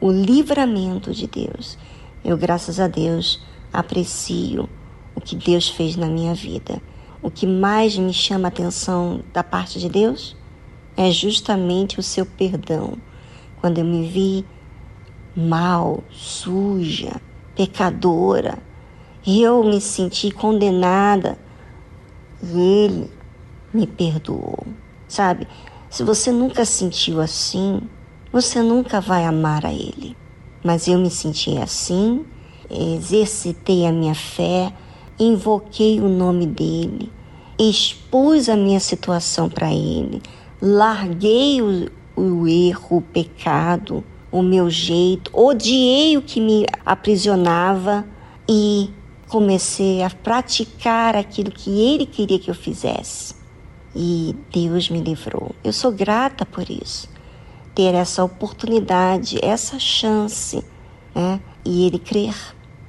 o 0.00 0.12
livramento 0.12 1.12
de 1.12 1.26
Deus. 1.26 1.78
Eu, 2.22 2.36
graças 2.36 2.78
a 2.78 2.86
Deus, 2.86 3.42
aprecio 3.72 4.68
o 5.14 5.20
que 5.20 5.34
Deus 5.34 5.70
fez 5.70 5.96
na 5.96 6.06
minha 6.06 6.34
vida. 6.34 6.80
O 7.22 7.30
que 7.30 7.46
mais 7.46 7.96
me 7.96 8.12
chama 8.12 8.48
a 8.48 8.50
atenção 8.50 9.22
da 9.32 9.42
parte 9.42 9.80
de 9.80 9.88
Deus 9.88 10.36
é 10.96 11.10
justamente 11.10 11.98
o 11.98 12.02
seu 12.02 12.26
perdão. 12.26 12.98
Quando 13.60 13.78
eu 13.78 13.84
me 13.84 14.06
vi 14.06 14.44
mal, 15.34 16.04
suja, 16.10 17.20
pecadora, 17.56 18.58
e 19.26 19.42
eu 19.42 19.64
me 19.64 19.80
senti 19.80 20.30
condenada 20.30 21.38
e 22.42 22.58
ele 22.58 23.10
me 23.72 23.86
perdoou, 23.86 24.66
sabe? 25.08 25.48
Se 25.88 26.02
você 26.02 26.30
nunca 26.30 26.64
sentiu 26.64 27.20
assim, 27.20 27.80
você 28.32 28.60
nunca 28.60 29.00
vai 29.00 29.24
amar 29.24 29.64
a 29.64 29.72
Ele. 29.72 30.16
Mas 30.62 30.88
eu 30.88 30.98
me 30.98 31.08
senti 31.08 31.56
assim, 31.56 32.24
exercitei 32.68 33.86
a 33.86 33.92
minha 33.92 34.14
fé, 34.14 34.72
invoquei 35.18 36.00
o 36.00 36.08
nome 36.08 36.46
dele, 36.46 37.12
expus 37.58 38.48
a 38.48 38.56
minha 38.56 38.80
situação 38.80 39.48
para 39.48 39.72
Ele, 39.72 40.20
larguei 40.60 41.62
o, 41.62 41.88
o 42.16 42.48
erro, 42.48 42.96
o 42.96 43.02
pecado, 43.02 44.02
o 44.32 44.42
meu 44.42 44.68
jeito, 44.68 45.30
odiei 45.32 46.16
o 46.16 46.22
que 46.22 46.40
me 46.40 46.66
aprisionava 46.84 48.04
e 48.48 48.90
comecei 49.34 50.00
a 50.00 50.08
praticar 50.08 51.16
aquilo 51.16 51.50
que 51.50 51.68
Ele 51.68 52.06
queria 52.06 52.38
que 52.38 52.48
eu 52.48 52.54
fizesse. 52.54 53.34
E 53.92 54.32
Deus 54.52 54.88
me 54.88 55.00
livrou. 55.00 55.52
Eu 55.64 55.72
sou 55.72 55.90
grata 55.90 56.46
por 56.46 56.70
isso. 56.70 57.08
Ter 57.74 57.96
essa 57.96 58.22
oportunidade, 58.22 59.44
essa 59.44 59.76
chance, 59.76 60.64
né? 61.12 61.40
E 61.64 61.84
Ele 61.84 61.98
crer. 61.98 62.36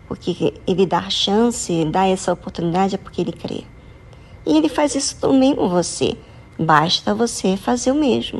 Porque 0.08 0.54
Ele 0.68 0.86
dá 0.86 1.10
chance, 1.10 1.84
dá 1.86 2.06
essa 2.06 2.32
oportunidade 2.32 2.94
é 2.94 2.98
porque 3.00 3.22
Ele 3.22 3.32
crê. 3.32 3.64
E 4.46 4.56
Ele 4.56 4.70
faz 4.70 4.94
isso 4.94 5.20
também 5.20 5.56
com 5.56 5.68
você. 5.68 6.16
Basta 6.60 7.16
você 7.16 7.58
fazer 7.58 7.90
o 7.90 7.96
mesmo. 7.96 8.40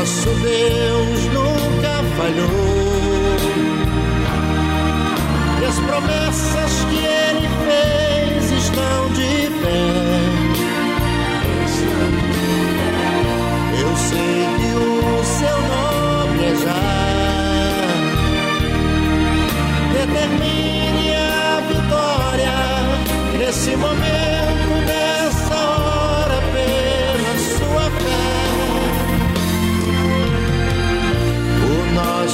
Nosso 0.00 0.30
Deus 0.30 1.24
nunca 1.26 2.02
falhou. 2.16 2.48
E 5.60 5.64
as 5.66 5.78
promessas 5.80 6.84
que 6.88 7.00
ele 7.04 7.46
fez 7.66 8.50
estão 8.62 9.10
de 9.12 9.50
pé. 9.60 9.84
Eu 13.78 13.96
sei 14.08 14.40
que 14.56 14.70
o 14.74 15.22
seu 15.22 15.58
nome 15.74 16.44
é 16.46 16.54
já. 16.64 16.84
Determine 19.92 21.08
a 21.14 21.60
vitória 21.68 22.56
nesse 23.38 23.76
momento, 23.76 24.19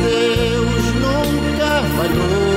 Deus 0.00 0.84
nunca 0.94 1.82
falhou. 1.96 2.51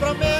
E 0.00 0.39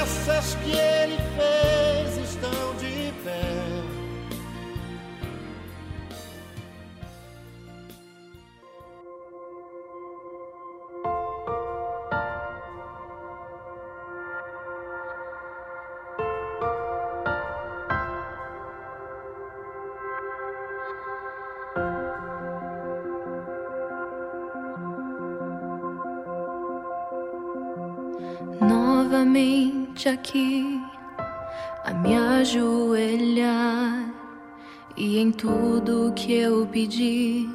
em 35.21 35.31
tudo 35.31 36.11
que 36.15 36.33
eu 36.33 36.65
pedi, 36.65 37.47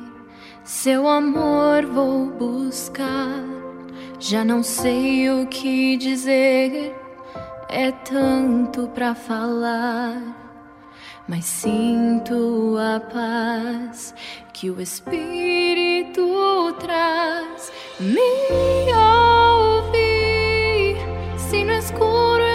seu 0.63 1.09
amor 1.09 1.85
vou 1.85 2.27
buscar. 2.27 3.45
Já 4.21 4.45
não 4.45 4.63
sei 4.63 5.29
o 5.29 5.47
que 5.49 5.97
dizer, 5.97 6.95
é 7.69 7.91
tanto 7.91 8.87
para 8.95 9.17
falar, 9.17 10.23
mas 11.27 11.45
sinto 11.45 12.77
a 12.79 13.01
paz 13.01 14.15
que 14.53 14.71
o 14.71 14.81
Espírito 14.81 16.23
traz. 16.79 17.73
Me 17.99 18.95
ouvi, 19.83 20.95
se 21.37 21.65
no 21.65 21.73
escuro 21.73 22.46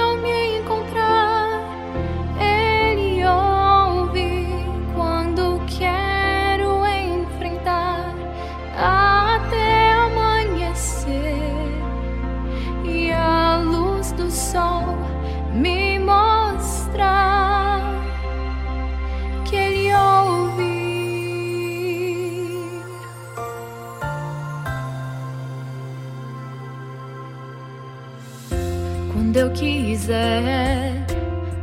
Quando 29.32 29.48
eu 29.48 29.52
quiser, 29.52 31.06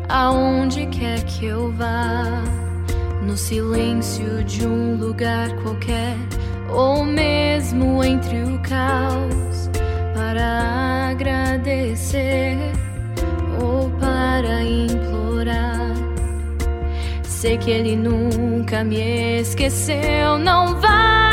aonde 0.09 0.87
quer 0.87 1.23
que 1.25 1.45
eu 1.45 1.71
vá, 1.71 2.43
no 3.23 3.37
silêncio 3.37 4.43
de 4.45 4.67
um 4.67 4.97
lugar 4.97 5.55
qualquer, 5.63 6.17
ou 6.71 7.05
mesmo 7.05 8.03
entre 8.03 8.43
o 8.43 8.59
caos, 8.61 9.69
para 10.15 11.11
agradecer 11.11 12.57
ou 13.63 13.91
para 14.01 14.63
implorar. 14.63 15.93
Sei 17.23 17.59
que 17.59 17.71
Ele 17.71 17.97
nunca 17.97 18.83
me 18.83 19.41
esqueceu, 19.43 20.39
não 20.39 20.81
vai 20.81 21.28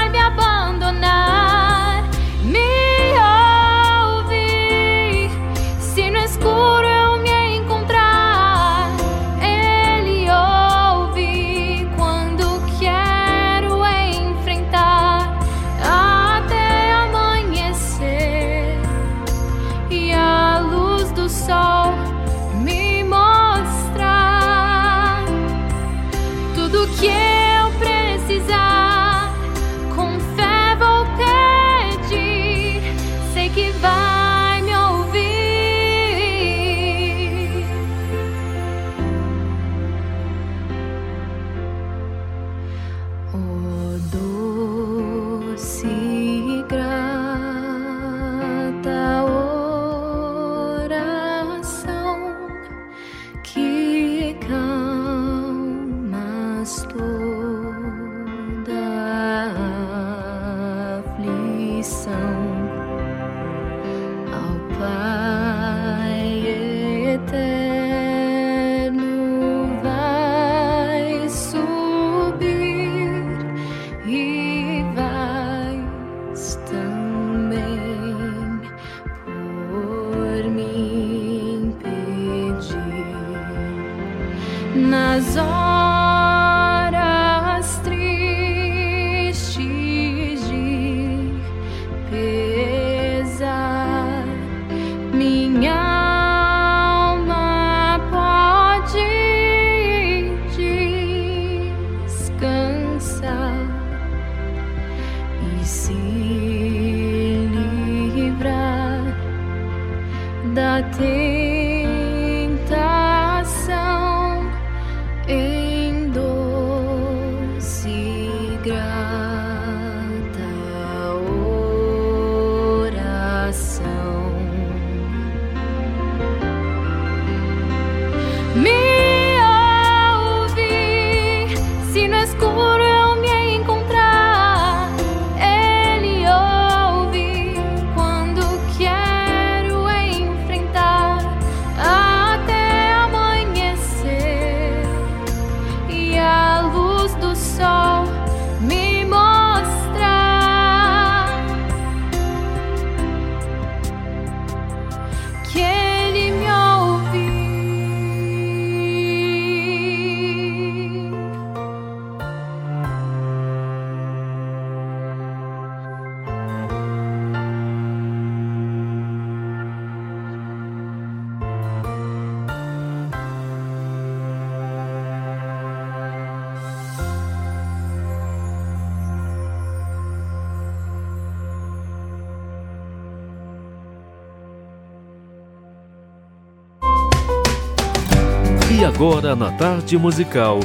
agora 188.96 189.36
na 189.36 189.52
tarde 189.52 189.98
musical 189.98 190.62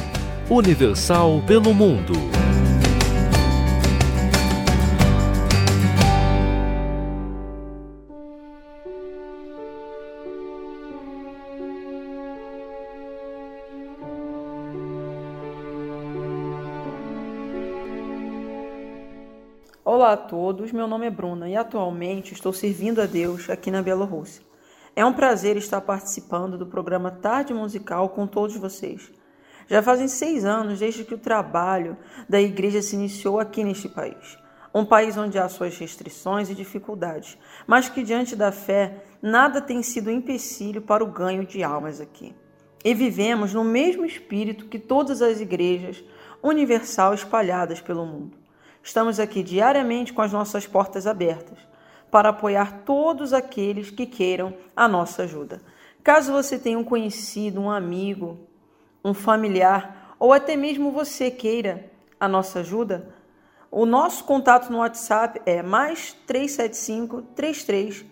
Universal 0.49 1.43
pelo 1.45 1.73
Mundo. 1.73 2.13
Olá 19.83 20.13
a 20.13 20.17
todos, 20.17 20.71
meu 20.71 20.87
nome 20.87 21.05
é 21.05 21.09
Bruna 21.09 21.49
e 21.49 21.57
atualmente 21.57 22.33
estou 22.33 22.53
servindo 22.53 23.01
a 23.01 23.05
Deus 23.05 23.49
aqui 23.49 23.69
na 23.69 23.81
Bielorrússia. 23.81 24.50
É 24.93 25.05
um 25.05 25.13
prazer 25.13 25.55
estar 25.55 25.79
participando 25.79 26.57
do 26.57 26.65
programa 26.65 27.09
Tarde 27.09 27.53
Musical 27.53 28.09
com 28.09 28.27
todos 28.27 28.57
vocês. 28.57 29.09
Já 29.69 29.81
fazem 29.81 30.09
seis 30.09 30.43
anos 30.43 30.79
desde 30.79 31.05
que 31.05 31.13
o 31.13 31.17
trabalho 31.17 31.97
da 32.27 32.41
igreja 32.41 32.81
se 32.81 32.97
iniciou 32.97 33.39
aqui 33.39 33.63
neste 33.63 33.87
país. 33.87 34.37
Um 34.75 34.83
país 34.83 35.15
onde 35.15 35.39
há 35.39 35.47
suas 35.47 35.77
restrições 35.77 36.49
e 36.49 36.55
dificuldades, 36.55 37.37
mas 37.65 37.87
que 37.87 38.03
diante 38.03 38.35
da 38.35 38.51
fé 38.51 39.05
nada 39.21 39.61
tem 39.61 39.81
sido 39.81 40.11
empecilho 40.11 40.81
para 40.81 41.03
o 41.03 41.11
ganho 41.11 41.45
de 41.45 41.63
almas 41.63 42.01
aqui. 42.01 42.35
E 42.83 42.93
vivemos 42.93 43.53
no 43.53 43.63
mesmo 43.63 44.03
espírito 44.03 44.65
que 44.65 44.77
todas 44.77 45.21
as 45.21 45.39
igrejas 45.39 46.03
universal 46.43 47.13
espalhadas 47.13 47.79
pelo 47.79 48.05
mundo. 48.05 48.37
Estamos 48.83 49.21
aqui 49.21 49.41
diariamente 49.41 50.11
com 50.11 50.21
as 50.21 50.33
nossas 50.33 50.67
portas 50.67 51.07
abertas 51.07 51.70
para 52.11 52.29
apoiar 52.29 52.81
todos 52.85 53.33
aqueles 53.33 53.89
que 53.89 54.05
queiram 54.05 54.53
a 54.75 54.87
nossa 54.87 55.23
ajuda. 55.23 55.61
Caso 56.03 56.31
você 56.31 56.59
tenha 56.59 56.77
um 56.77 56.83
conhecido, 56.83 57.61
um 57.61 57.71
amigo, 57.71 58.39
um 59.03 59.13
familiar 59.13 60.15
ou 60.19 60.33
até 60.33 60.55
mesmo 60.55 60.91
você 60.91 61.31
queira 61.31 61.89
a 62.19 62.27
nossa 62.27 62.59
ajuda, 62.59 63.09
o 63.71 63.85
nosso 63.85 64.25
contato 64.25 64.69
no 64.69 64.79
WhatsApp 64.79 65.41
é 65.45 65.63
mais 65.63 66.13
375 66.27 67.21
33 67.33 68.05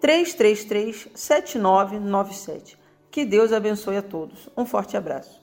333 0.00 1.08
7997. 1.14 2.78
Que 3.10 3.24
Deus 3.24 3.52
abençoe 3.52 3.96
a 3.96 4.02
todos. 4.02 4.48
Um 4.56 4.66
forte 4.66 4.96
abraço. 4.96 5.42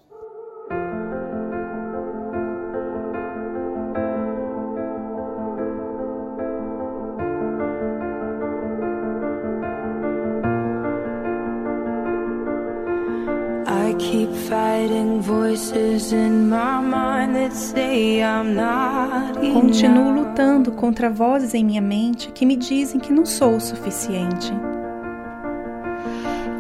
Continuo 19.54 20.12
lutando 20.12 20.72
contra 20.72 21.10
vozes 21.10 21.54
em 21.54 21.64
minha 21.64 21.82
mente 21.82 22.32
que 22.32 22.46
me 22.46 22.56
dizem 22.56 23.00
que 23.00 23.14
não 23.14 23.26
sou 23.26 23.56
o 23.56 23.62
suficiente. 23.62 24.52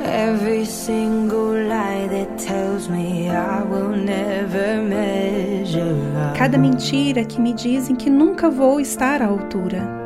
Every 0.05 0.65
single 0.65 1.53
lie 1.53 2.07
that 2.09 2.37
tells 2.37 2.87
me 2.87 3.27
I 3.27 3.63
will 3.63 3.89
never 3.89 4.81
measure 4.81 5.95
up. 6.15 6.37
Cada 6.37 6.57
mentira 6.57 7.25
que 7.25 7.41
me 7.41 7.53
dizem 7.53 7.95
que 7.95 8.09
nunca 8.09 8.49
vou 8.49 8.79
estar 8.79 9.21
à 9.21 9.25
altura. 9.25 10.04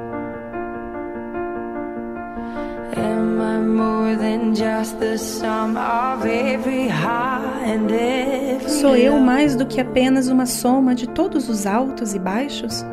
More 3.57 4.15
than 4.15 4.53
just 4.53 4.99
the 4.99 5.17
sum 5.17 5.77
of 5.77 6.25
every 6.25 6.87
high 6.87 7.65
and 7.65 7.91
every 7.91 8.69
Sou 8.69 8.95
eu 8.95 9.19
mais 9.19 9.55
do 9.55 9.65
que 9.65 9.81
apenas 9.81 10.27
uma 10.27 10.45
soma 10.45 10.93
de 10.93 11.07
todos 11.07 11.49
os 11.49 11.65
altos 11.65 12.13
e 12.13 12.19
baixos? 12.19 12.85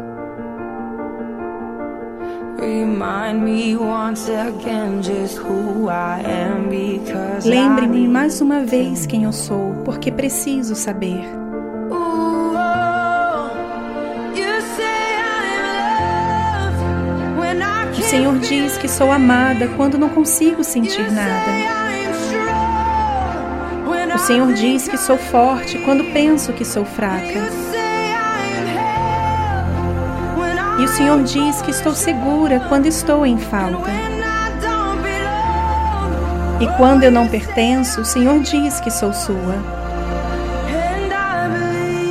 Lembre-me 7.44 8.08
mais 8.08 8.40
uma 8.40 8.60
vez 8.60 9.06
quem 9.06 9.24
eu 9.24 9.32
sou, 9.32 9.74
porque 9.84 10.10
preciso 10.10 10.74
saber. 10.74 11.45
Senhor 18.16 18.38
diz 18.38 18.78
que 18.78 18.88
sou 18.88 19.12
amada 19.12 19.68
quando 19.76 19.98
não 19.98 20.08
consigo 20.08 20.64
sentir 20.64 21.12
nada. 21.12 21.50
O 24.14 24.18
Senhor 24.18 24.54
diz 24.54 24.88
que 24.88 24.96
sou 24.96 25.18
forte 25.18 25.78
quando 25.80 26.02
penso 26.14 26.54
que 26.54 26.64
sou 26.64 26.86
fraca. 26.86 27.46
E 30.80 30.84
o 30.84 30.88
Senhor 30.88 31.22
diz 31.24 31.60
que 31.60 31.70
estou 31.70 31.94
segura 31.94 32.64
quando 32.70 32.86
estou 32.86 33.26
em 33.26 33.36
falta. 33.36 33.90
E 36.58 36.66
quando 36.78 37.02
eu 37.02 37.12
não 37.12 37.28
pertenço, 37.28 38.00
o 38.00 38.04
Senhor 38.06 38.40
diz 38.40 38.80
que 38.80 38.90
sou 38.90 39.12
sua. 39.12 39.56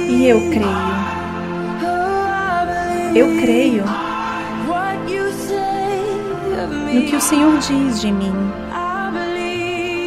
E 0.07 0.27
eu 0.27 0.39
creio. 0.51 0.85
Eu 3.15 3.41
creio 3.41 4.04
no 6.95 7.01
que 7.05 7.15
o 7.15 7.21
Senhor 7.21 7.57
diz 7.59 7.99
de 7.99 8.11
mim. 8.11 8.33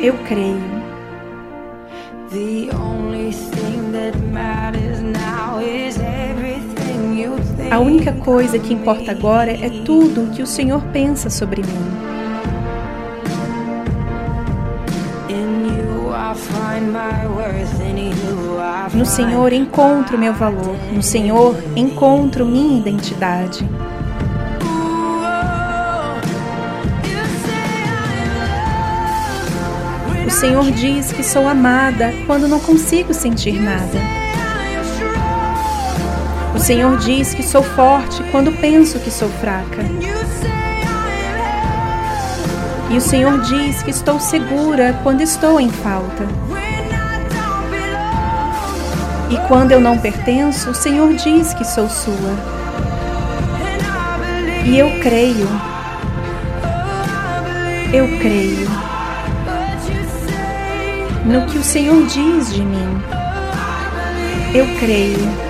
Eu 0.03 0.15
creio. 0.27 0.79
A 7.71 7.79
única 7.79 8.13
coisa 8.13 8.59
que 8.59 8.73
importa 8.73 9.11
agora 9.11 9.53
é 9.53 9.69
tudo 9.85 10.23
o 10.23 10.31
que 10.31 10.43
o 10.43 10.47
Senhor 10.47 10.83
pensa 10.93 11.29
sobre 11.29 11.63
mim. 11.63 12.09
No 18.95 19.05
Senhor 19.05 19.53
encontro 19.53 20.17
meu 20.17 20.33
valor. 20.33 20.77
No 20.93 21.03
Senhor 21.03 21.55
encontro 21.77 22.47
minha 22.47 22.79
identidade. 22.79 23.69
Senhor 30.39 30.71
diz 30.71 31.11
que 31.11 31.25
sou 31.25 31.49
amada 31.49 32.15
quando 32.25 32.47
não 32.47 32.61
consigo 32.61 33.13
sentir 33.13 33.61
nada. 33.61 33.99
O 36.55 36.61
Senhor 36.61 36.97
diz 36.97 37.35
que 37.35 37.43
sou 37.43 37.61
forte 37.61 38.23
quando 38.31 38.53
penso 38.53 39.01
que 39.01 39.11
sou 39.11 39.29
fraca. 39.29 39.83
E 42.89 42.97
o 42.97 43.01
Senhor 43.01 43.41
diz 43.41 43.83
que 43.83 43.91
estou 43.91 44.21
segura 44.21 44.97
quando 45.03 45.23
estou 45.23 45.59
em 45.59 45.71
falta. 45.71 46.25
E 49.31 49.37
quando 49.49 49.73
eu 49.73 49.81
não 49.81 49.99
pertenço, 49.99 50.71
o 50.71 50.75
Senhor 50.75 51.15
diz 51.15 51.53
que 51.53 51.65
sou 51.65 51.89
sua. 51.89 52.15
E 54.65 54.79
eu 54.79 55.01
creio. 55.01 55.49
Eu 57.93 58.07
creio 58.21 58.68
no 61.29 61.47
que 61.47 61.59
o 61.59 61.63
Senhor 61.63 62.07
diz 62.07 62.55
de 62.55 62.63
mim. 62.63 63.03
Eu 64.55 64.67
creio. 64.79 65.49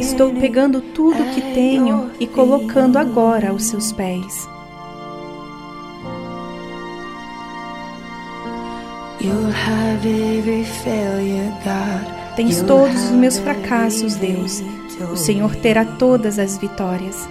Estou 0.00 0.34
pegando 0.34 0.80
tudo 0.80 1.22
que 1.34 1.42
tenho 1.52 2.10
e 2.18 2.26
colocando 2.26 2.96
agora 2.96 3.50
aos 3.50 3.64
seus 3.64 3.92
pés. 3.92 4.48
Tens 12.34 12.62
todos 12.62 13.04
os 13.04 13.10
meus 13.10 13.38
fracassos, 13.38 14.16
Deus. 14.16 14.62
O 15.00 15.16
Senhor 15.16 15.54
terá 15.56 15.84
todas 15.84 16.38
as 16.38 16.58
vitórias. 16.58 17.28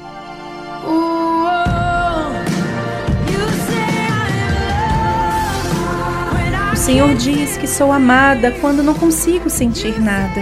O 6.72 6.76
Senhor 6.76 7.16
diz 7.16 7.58
que 7.58 7.68
sou 7.68 7.92
amada 7.92 8.52
quando 8.60 8.82
não 8.84 8.94
consigo 8.94 9.50
sentir 9.50 10.02
nada. 10.02 10.42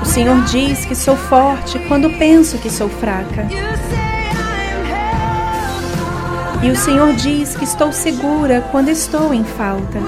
O 0.00 0.04
Senhor 0.04 0.42
diz 0.44 0.84
que 0.84 0.94
sou 0.94 1.16
forte 1.16 1.78
quando 1.88 2.08
penso 2.18 2.58
que 2.58 2.70
sou 2.70 2.88
fraca. 2.88 3.46
E 6.62 6.70
o 6.70 6.76
Senhor 6.76 7.12
diz 7.14 7.54
que 7.54 7.64
estou 7.64 7.92
segura 7.92 8.66
quando 8.70 8.88
estou 8.88 9.34
em 9.34 9.44
falta. 9.44 9.98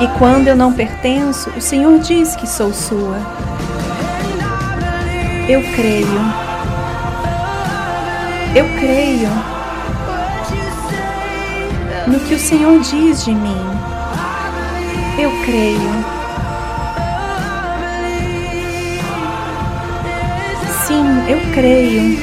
E 0.00 0.06
quando 0.16 0.46
eu 0.46 0.54
não 0.54 0.72
pertenço, 0.72 1.50
o 1.50 1.60
Senhor 1.60 1.98
diz 1.98 2.36
que 2.36 2.46
sou 2.46 2.72
sua. 2.72 3.18
Eu 5.48 5.60
creio. 5.74 6.20
Eu 8.54 8.64
creio 8.78 9.28
no 12.06 12.20
que 12.20 12.34
o 12.34 12.38
Senhor 12.38 12.78
diz 12.78 13.24
de 13.24 13.34
mim. 13.34 13.60
Eu 15.18 15.32
creio. 15.44 16.04
Sim, 20.86 21.04
eu 21.28 21.40
creio 21.52 22.20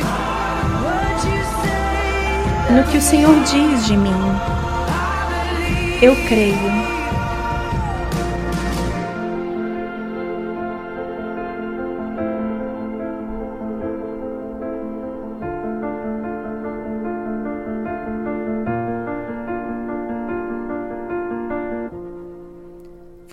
no 2.70 2.84
que 2.86 2.98
o 2.98 3.02
Senhor 3.02 3.36
diz 3.44 3.86
de 3.86 3.98
mim. 3.98 4.40
Eu 6.02 6.16
creio. 6.28 6.95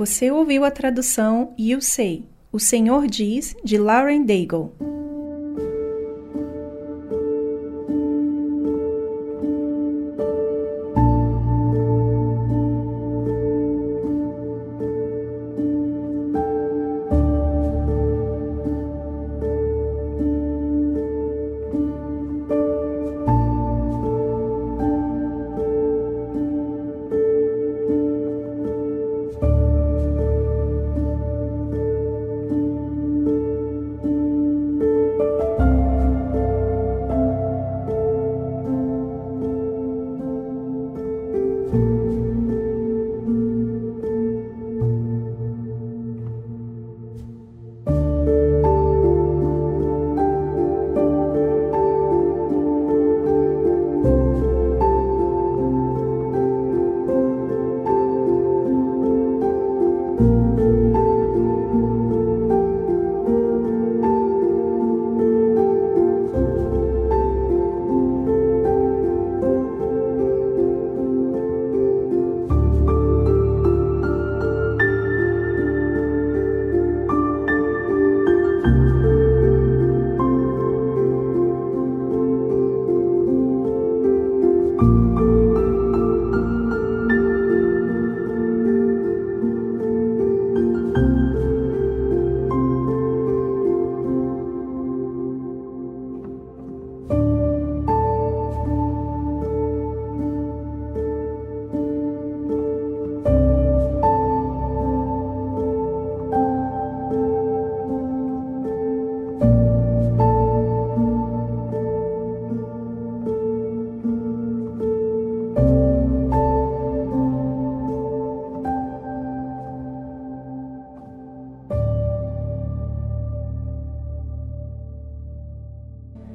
Você 0.03 0.33
ouviu 0.33 0.65
a 0.65 0.71
tradução 0.73 1.55
You 1.57 1.81
Say, 1.81 2.25
O 2.51 2.59
Senhor 2.59 3.07
Diz, 3.07 3.55
de 3.63 3.79
Lauren 3.79 4.25
Daigle. 4.25 4.75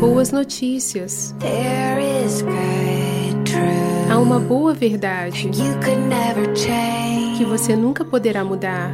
Boas 0.00 0.32
notícias. 0.32 1.34
Há 4.10 4.18
uma 4.18 4.40
boa 4.40 4.72
verdade 4.72 5.50
que 7.36 7.44
você 7.44 7.76
nunca 7.76 8.02
poderá 8.02 8.42
mudar. 8.42 8.92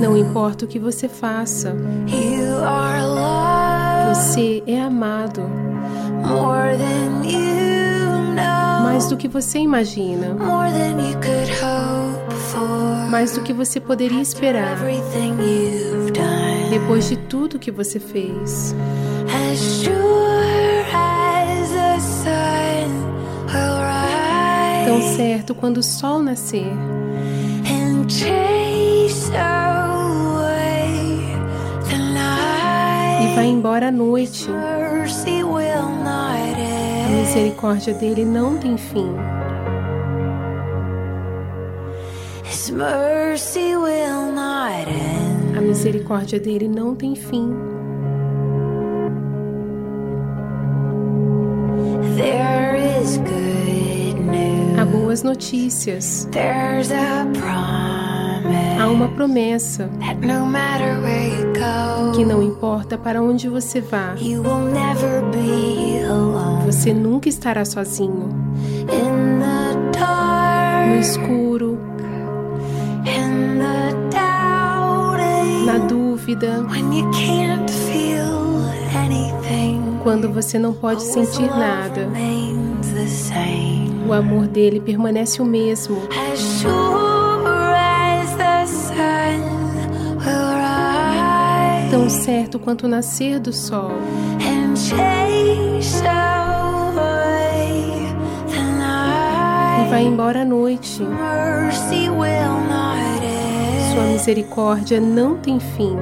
Não 0.00 0.16
importa 0.16 0.64
o 0.64 0.68
que 0.68 0.78
você 0.78 1.08
faça, 1.10 1.76
você 4.08 4.62
é 4.66 4.80
amado. 4.80 5.42
mais 8.82 9.08
do 9.08 9.16
que 9.18 9.28
você 9.28 9.58
imagina, 9.58 10.34
mais 13.10 13.32
do 13.32 13.42
que 13.42 13.52
você 13.52 13.78
poderia 13.78 14.22
esperar 14.22 14.78
depois 16.78 17.08
de 17.08 17.16
tudo 17.16 17.58
que 17.58 17.70
você 17.70 17.98
fez. 17.98 18.74
Tão 24.84 25.00
certo 25.16 25.54
quando 25.54 25.78
o 25.78 25.82
sol 25.82 26.22
nascer 26.22 26.70
e 33.22 33.34
vai 33.34 33.46
embora 33.46 33.88
à 33.88 33.92
noite, 33.92 34.46
a 37.04 37.08
misericórdia 37.08 37.94
dele 37.94 38.26
não 38.26 38.58
tem 38.58 38.76
fim. 38.76 39.14
His 42.44 42.70
mercy 42.70 43.75
misericórdia 45.76 46.40
dele 46.40 46.68
não 46.68 46.94
tem 46.94 47.14
fim. 47.14 47.54
Há 54.80 54.84
boas 54.86 55.22
notícias. 55.22 56.26
Há 58.80 58.88
uma 58.88 59.08
promessa 59.08 59.90
que 62.14 62.24
não 62.24 62.42
importa 62.42 62.96
para 62.96 63.22
onde 63.22 63.46
você 63.46 63.80
vá, 63.82 64.14
você 66.64 66.94
nunca 66.94 67.28
estará 67.28 67.64
sozinho. 67.66 68.30
No 70.88 71.00
escuro, 71.00 71.75
dúvida, 76.26 76.66
when 76.68 76.92
you 76.92 77.08
can't 77.12 77.70
feel 77.70 78.58
anything, 78.96 80.00
quando 80.02 80.32
você 80.32 80.58
não 80.58 80.72
pode 80.72 81.02
sentir 81.02 81.48
nada. 81.48 82.08
O 84.08 84.12
amor 84.12 84.46
dele 84.48 84.80
permanece 84.80 85.40
o 85.40 85.44
mesmo. 85.44 86.02
As 86.32 86.38
sure 86.38 87.46
as 87.76 88.34
the 88.36 88.66
sun 88.66 89.40
will 90.18 90.54
rise 90.56 91.90
Tão 91.90 92.08
certo 92.10 92.58
quanto 92.58 92.86
o 92.86 92.88
nascer 92.88 93.38
do 93.38 93.52
sol 93.52 93.92
e 99.78 99.88
vai 99.88 100.02
embora 100.04 100.42
à 100.42 100.44
noite. 100.44 101.02
Sua 103.92 104.04
misericórdia 104.12 105.00
não 105.00 105.36
tem 105.36 105.58
fim. 105.58 105.96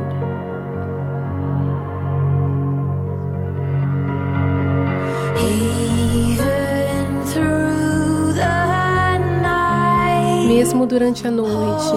Durante 11.14 11.28
a 11.28 11.30
noite, 11.30 11.94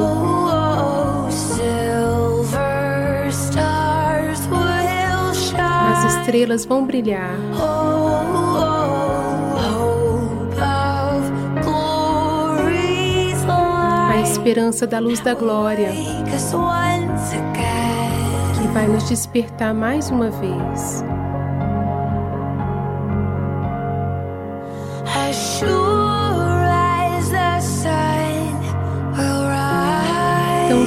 as 5.91 6.13
estrelas 6.13 6.65
vão 6.65 6.85
brilhar. 6.85 7.35
A 14.11 14.21
esperança 14.21 14.85
da 14.85 14.99
luz 14.99 15.19
da 15.19 15.33
glória 15.33 15.89
que 18.55 18.67
vai 18.73 18.87
nos 18.87 19.09
despertar 19.09 19.73
mais 19.73 20.11
uma 20.11 20.29
vez. 20.29 21.06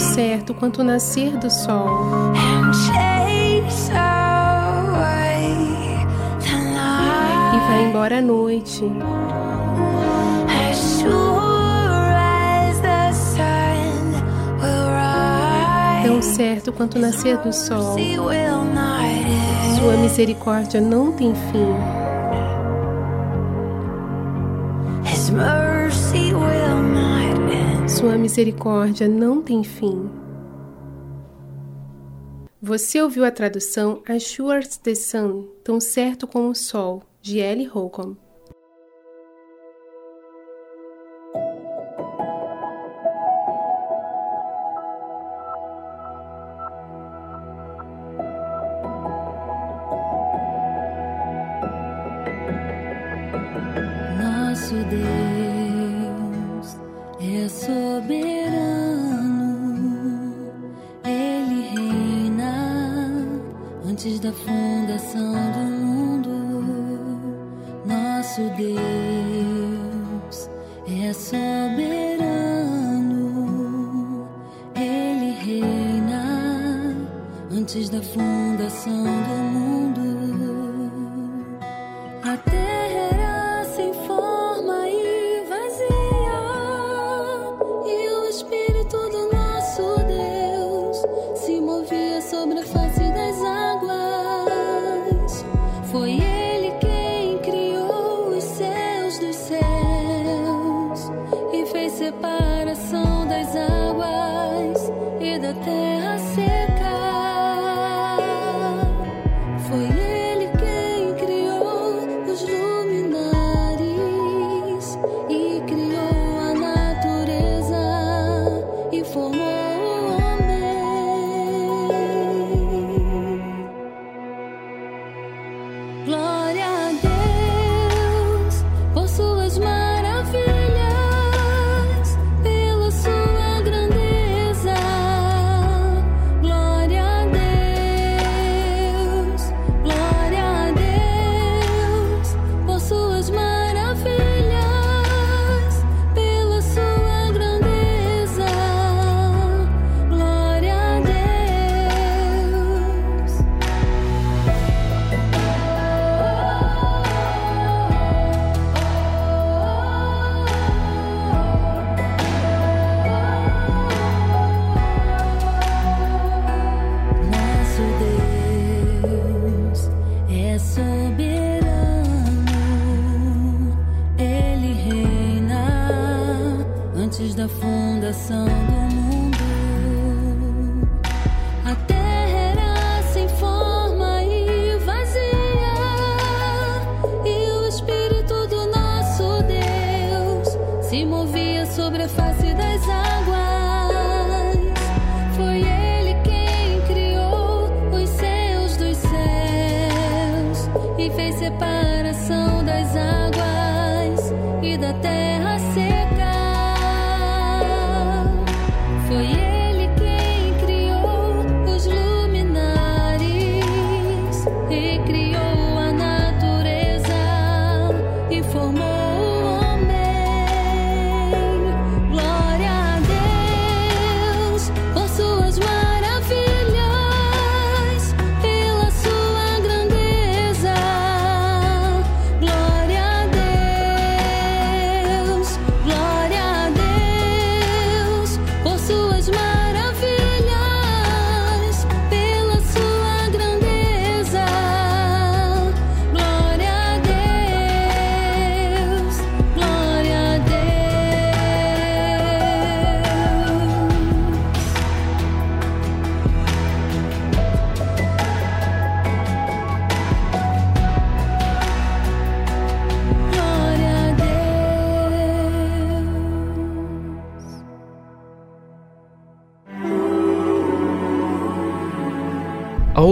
Tão 0.01 0.15
certo 0.15 0.55
quanto 0.55 0.81
o 0.81 0.85
nascer 0.85 1.37
do 1.37 1.51
sol. 1.51 2.33
E 7.55 7.59
vai 7.69 7.85
embora 7.85 8.17
à 8.17 8.23
noite. 8.23 8.91
Tão 16.03 16.23
certo 16.23 16.73
quanto 16.73 16.97
o 16.97 16.99
nascer 16.99 17.37
do 17.37 17.53
sol, 17.53 17.99
sua 19.79 19.97
misericórdia 19.99 20.81
não 20.81 21.13
tem 21.13 21.35
fim. 21.35 22.00
Misericórdia 28.31 29.09
não 29.09 29.43
tem 29.43 29.65
fim. 29.65 30.09
Você 32.63 33.03
ouviu 33.03 33.25
a 33.25 33.31
tradução 33.33 34.05
As 34.09 34.23
Sure 34.23 34.59
as 34.59 34.77
the 34.77 34.95
Sun, 34.95 35.49
tão 35.65 35.81
certo 35.81 36.29
como 36.29 36.51
o 36.51 36.55
sol, 36.55 37.03
de 37.21 37.41
Ellie 37.41 37.67
Holcomb. 37.67 38.17
E 88.53 88.83
o 88.97 89.40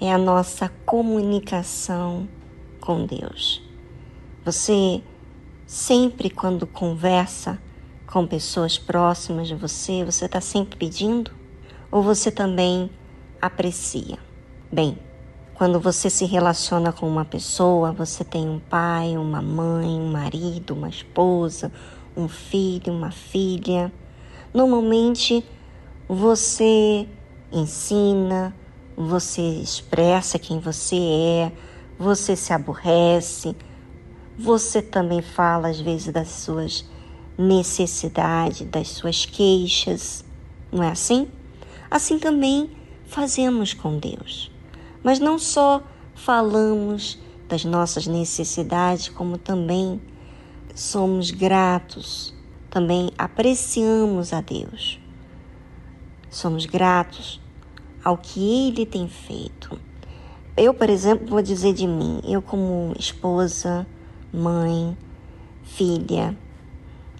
é 0.00 0.12
a 0.12 0.18
nossa 0.18 0.68
comunicação 0.84 2.28
com 2.80 3.06
Deus. 3.06 3.62
Você 4.44 5.02
sempre 5.66 6.28
quando 6.28 6.66
conversa 6.66 7.58
com 8.06 8.26
pessoas 8.26 8.78
próximas 8.78 9.48
de 9.48 9.54
você, 9.54 10.04
você 10.04 10.26
está 10.26 10.40
sempre 10.40 10.76
pedindo? 10.76 11.30
Ou 11.90 12.02
você 12.02 12.30
também 12.30 12.90
aprecia? 13.40 14.18
Bem, 14.70 14.98
quando 15.54 15.78
você 15.78 16.10
se 16.10 16.24
relaciona 16.24 16.92
com 16.92 17.08
uma 17.08 17.24
pessoa, 17.24 17.92
você 17.92 18.24
tem 18.24 18.48
um 18.48 18.58
pai, 18.58 19.16
uma 19.16 19.40
mãe, 19.40 19.88
um 19.88 20.10
marido, 20.10 20.74
uma 20.74 20.88
esposa, 20.88 21.72
um 22.16 22.28
filho, 22.28 22.92
uma 22.92 23.10
filha. 23.10 23.92
Normalmente 24.52 25.44
você 26.08 27.08
ensina, 27.52 28.54
você 28.96 29.42
expressa 29.42 30.38
quem 30.38 30.58
você 30.58 30.96
é, 30.96 31.52
você 31.98 32.36
se 32.36 32.52
aborrece, 32.52 33.56
você 34.38 34.82
também 34.82 35.22
fala 35.22 35.68
às 35.68 35.80
vezes 35.80 36.12
das 36.12 36.28
suas 36.28 36.84
necessidades, 37.36 38.66
das 38.68 38.88
suas 38.88 39.26
queixas, 39.26 40.24
não 40.72 40.82
é 40.82 40.90
assim? 40.90 41.28
Assim 41.90 42.18
também 42.18 42.70
fazemos 43.06 43.72
com 43.74 43.98
Deus. 43.98 44.50
Mas 45.02 45.18
não 45.18 45.38
só 45.38 45.82
falamos 46.14 47.18
das 47.48 47.64
nossas 47.64 48.06
necessidades, 48.06 49.08
como 49.08 49.38
também 49.38 50.00
somos 50.74 51.30
gratos, 51.30 52.34
também 52.70 53.10
apreciamos 53.16 54.32
a 54.32 54.40
Deus. 54.40 54.98
Somos 56.30 56.66
gratos 56.66 57.40
ao 58.04 58.18
que 58.18 58.68
ele 58.68 58.84
tem 58.84 59.08
feito. 59.08 59.80
Eu, 60.54 60.74
por 60.74 60.90
exemplo, 60.90 61.26
vou 61.26 61.40
dizer 61.40 61.72
de 61.72 61.86
mim, 61.86 62.20
eu 62.22 62.42
como 62.42 62.94
esposa, 62.98 63.86
mãe, 64.32 64.96
filha, 65.62 66.36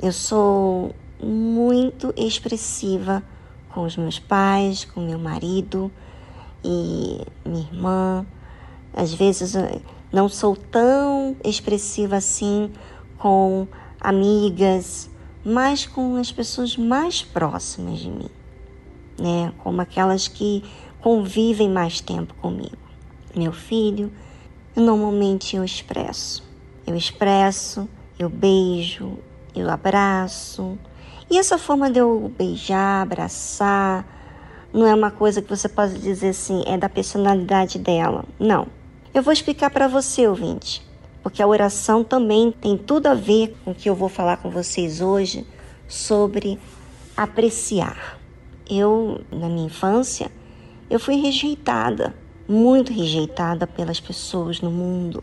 eu 0.01 0.13
sou 0.13 0.95
muito 1.21 2.13
expressiva 2.17 3.23
com 3.71 3.85
os 3.85 3.97
meus 3.97 4.19
pais, 4.19 4.85
com 4.85 5.01
meu 5.01 5.19
marido 5.19 5.91
e 6.63 7.27
minha 7.45 7.67
irmã. 7.73 8.27
Às 8.93 9.13
vezes 9.15 9.55
não 10.13 10.29
sou 10.29 10.55
tão 10.55 11.35
expressiva 11.43 12.17
assim 12.17 12.71
com 13.19 13.67
amigas, 13.99 15.11
mas 15.45 15.87
com 15.87 16.17
as 16.17 16.31
pessoas 16.31 16.77
mais 16.77 17.23
próximas 17.23 17.99
de 17.99 18.11
mim 18.11 18.44
né? 19.19 19.53
Como 19.59 19.81
aquelas 19.81 20.29
que 20.29 20.63
convivem 21.01 21.69
mais 21.69 22.01
tempo 22.01 22.35
comigo. 22.35 22.79
Meu 23.37 23.53
filho, 23.53 24.13
normalmente 24.75 25.57
eu 25.57 25.65
expresso. 25.65 26.43
Eu 26.87 26.97
expresso, 26.97 27.89
eu 28.19 28.29
beijo, 28.29 29.19
eu 29.55 29.71
abraço. 29.71 30.79
E 31.31 31.39
essa 31.39 31.59
forma 31.59 31.91
de 31.91 31.99
eu 31.99 32.33
beijar, 32.37 33.03
abraçar, 33.03 34.07
não 34.73 34.87
é 34.87 34.95
uma 34.95 35.11
coisa 35.11 35.41
que 35.41 35.49
você 35.49 35.69
pode 35.69 35.99
dizer 35.99 36.31
assim, 36.31 36.63
é 36.67 36.77
da 36.77 36.89
personalidade 36.89 37.79
dela. 37.79 38.25
Não. 38.39 38.67
Eu 39.13 39.23
vou 39.23 39.33
explicar 39.33 39.71
para 39.71 39.87
você, 39.87 40.27
ouvinte, 40.27 40.83
porque 41.23 41.41
a 41.41 41.47
oração 41.47 42.03
também 42.03 42.51
tem 42.51 42.77
tudo 42.77 43.07
a 43.07 43.15
ver 43.15 43.57
com 43.65 43.71
o 43.71 43.75
que 43.75 43.89
eu 43.89 43.95
vou 43.95 44.09
falar 44.09 44.39
com 44.39 44.51
vocês 44.51 45.01
hoje 45.01 45.47
sobre 45.87 46.59
apreciar. 47.17 48.19
Eu, 48.69 49.21
na 49.31 49.49
minha 49.49 49.67
infância, 49.67 50.31
eu 50.89 50.99
fui 50.99 51.17
rejeitada, 51.17 52.15
muito 52.49 52.93
rejeitada 52.93 53.67
pelas 53.67 54.01
pessoas 54.01 54.61
no 54.61 54.71
mundo. 54.71 55.23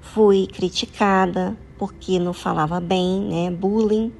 Fui 0.00 0.46
criticada 0.46 1.56
porque 1.78 2.18
não 2.18 2.32
falava 2.32 2.80
bem, 2.80 3.20
né, 3.20 3.50
bullying. 3.50 4.12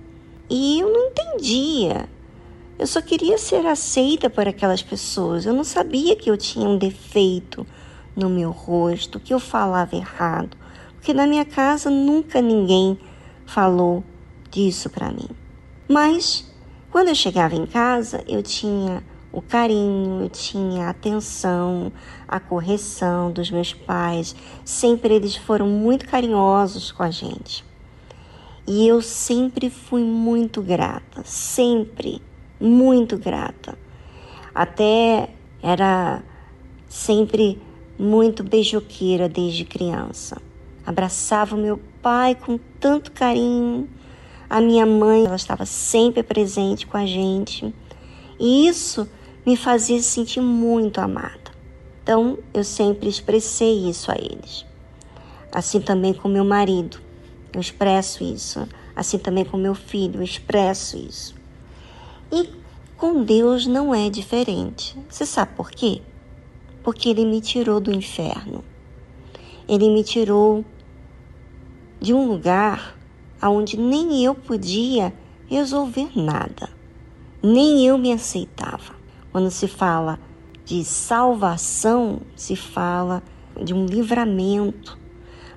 E 0.49 0.81
eu 0.81 0.93
não 0.93 1.09
entendia. 1.09 2.09
Eu 2.79 2.87
só 2.87 3.03
queria 3.03 3.37
ser 3.39 3.67
aceita 3.67 4.31
por 4.31 4.47
aquelas 4.47 4.83
pessoas. 4.83 5.45
Eu 5.45 5.53
não 5.53 5.65
sabia 5.65 6.15
que 6.15 6.31
eu 6.31 6.37
tinha 6.37 6.69
um 6.69 6.79
defeito 6.79 7.67
no 8.15 8.31
meu 8.31 8.51
rosto, 8.51 9.21
que 9.21 9.35
eu 9.35 9.41
falava 9.41 9.97
errado, 9.97 10.57
porque 10.95 11.15
na 11.15 11.27
minha 11.27 11.45
casa 11.45 11.89
nunca 11.89 12.41
ninguém 12.41 12.99
falou 13.47 14.03
disso 14.51 14.91
para 14.91 15.11
mim. 15.11 15.29
Mas 15.89 16.48
quando 16.91 17.09
eu 17.09 17.15
chegava 17.15 17.55
em 17.55 17.67
casa, 17.67 18.25
eu 18.27 18.43
tinha 18.43 19.03
o 19.31 19.43
carinho, 19.43 20.23
eu 20.23 20.29
tinha 20.29 20.87
a 20.87 20.91
atenção, 20.91 21.93
a 22.27 22.41
correção 22.41 23.31
dos 23.31 23.51
meus 23.51 23.73
pais. 23.75 24.35
Sempre 24.65 25.15
eles 25.15 25.37
foram 25.37 25.69
muito 25.69 26.09
carinhosos 26.09 26.91
com 26.91 27.03
a 27.03 27.11
gente. 27.11 27.65
E 28.67 28.87
eu 28.87 29.01
sempre 29.01 29.71
fui 29.71 30.03
muito 30.03 30.61
grata, 30.61 31.23
sempre 31.25 32.23
muito 32.61 33.17
grata. 33.17 33.79
Até 34.55 35.31
era 35.63 36.23
sempre 36.89 37.61
muito 37.99 38.43
beijoqueira 38.43 39.29
desde 39.29 39.65
criança. 39.65 40.41
Abraçava 40.87 41.55
o 41.55 41.59
meu 41.59 41.79
pai 42.01 42.35
com 42.35 42.59
tanto 42.81 43.13
carinho, 43.13 43.89
a 44.51 44.61
minha 44.61 44.87
mãe, 44.87 45.27
ela 45.27 45.37
estava 45.37 45.67
sempre 45.67 46.23
presente 46.23 46.87
com 46.87 46.97
a 46.97 47.05
gente. 47.05 47.75
E 48.41 48.67
isso 48.67 49.09
me 49.45 49.57
fazia 49.57 50.01
sentir 50.01 50.41
muito 50.41 51.01
amada. 51.01 51.51
Então, 52.03 52.39
eu 52.55 52.65
sempre 52.65 53.09
expressei 53.09 53.89
isso 53.89 54.11
a 54.11 54.15
eles. 54.15 54.65
Assim 55.53 55.81
também 55.81 56.15
com 56.15 56.29
meu 56.29 56.45
marido, 56.45 56.99
eu 57.53 57.61
expresso 57.61 58.25
isso. 58.25 58.67
Assim 58.97 59.19
também 59.19 59.45
com 59.45 59.57
meu 59.57 59.75
filho, 59.75 60.21
eu 60.21 60.23
expresso 60.23 60.97
isso. 60.97 61.35
E 62.33 62.49
com 62.97 63.23
Deus 63.23 63.67
não 63.67 63.95
é 63.95 64.11
diferente. 64.11 64.97
Você 65.09 65.25
sabe 65.25 65.55
por 65.55 65.71
quê? 65.71 66.03
Porque 66.83 67.09
Ele 67.11 67.25
me 67.25 67.41
tirou 67.41 67.81
do 67.81 67.93
inferno. 67.93 68.65
Ele 69.69 69.91
me 69.91 70.03
tirou 70.03 70.65
de 72.01 72.15
um 72.15 72.27
lugar 72.27 72.98
aonde 73.41 73.77
nem 73.77 74.25
eu 74.25 74.35
podia 74.35 75.13
resolver 75.47 76.11
nada, 76.15 76.69
nem 77.43 77.87
eu 77.87 77.97
me 77.97 78.13
aceitava. 78.13 78.95
Quando 79.33 79.51
se 79.51 79.69
fala 79.69 80.19
de 80.65 80.85
salvação, 80.85 82.21
se 82.37 82.57
fala 82.57 83.23
de 83.63 83.73
um 83.73 83.87
livramento, 83.87 84.99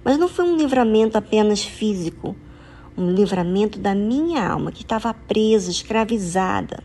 mas 0.03 0.17
não 0.17 0.27
foi 0.27 0.45
um 0.45 0.55
livramento 0.55 1.17
apenas 1.17 1.63
físico, 1.63 2.35
um 2.97 3.11
livramento 3.11 3.79
da 3.79 3.95
minha 3.95 4.47
alma 4.47 4.71
que 4.71 4.83
estava 4.83 5.13
presa, 5.13 5.69
escravizada. 5.69 6.83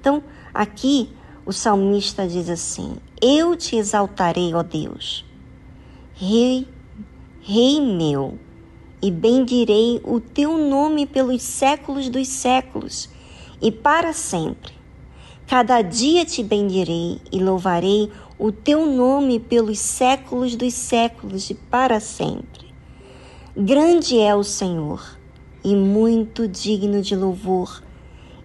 Então, 0.00 0.22
aqui 0.52 1.10
o 1.46 1.52
salmista 1.52 2.26
diz 2.26 2.48
assim: 2.48 2.96
Eu 3.20 3.56
te 3.56 3.76
exaltarei, 3.76 4.54
ó 4.54 4.62
Deus, 4.62 5.24
Rei, 6.14 6.66
Rei 7.42 7.80
meu, 7.80 8.38
e 9.04 9.10
bendirei 9.10 10.00
o 10.02 10.18
teu 10.18 10.56
nome 10.56 11.04
pelos 11.04 11.42
séculos 11.42 12.08
dos 12.08 12.26
séculos 12.26 13.10
e 13.60 13.70
para 13.70 14.14
sempre. 14.14 14.72
Cada 15.46 15.82
dia 15.82 16.24
te 16.24 16.42
bendirei 16.42 17.20
e 17.30 17.38
louvarei 17.38 18.10
o 18.38 18.50
teu 18.50 18.86
nome 18.86 19.38
pelos 19.38 19.78
séculos 19.78 20.56
dos 20.56 20.72
séculos 20.72 21.50
e 21.50 21.54
para 21.54 22.00
sempre. 22.00 22.72
Grande 23.54 24.18
é 24.18 24.34
o 24.34 24.42
Senhor 24.42 25.18
e 25.62 25.76
muito 25.76 26.48
digno 26.48 27.02
de 27.02 27.14
louvor, 27.14 27.82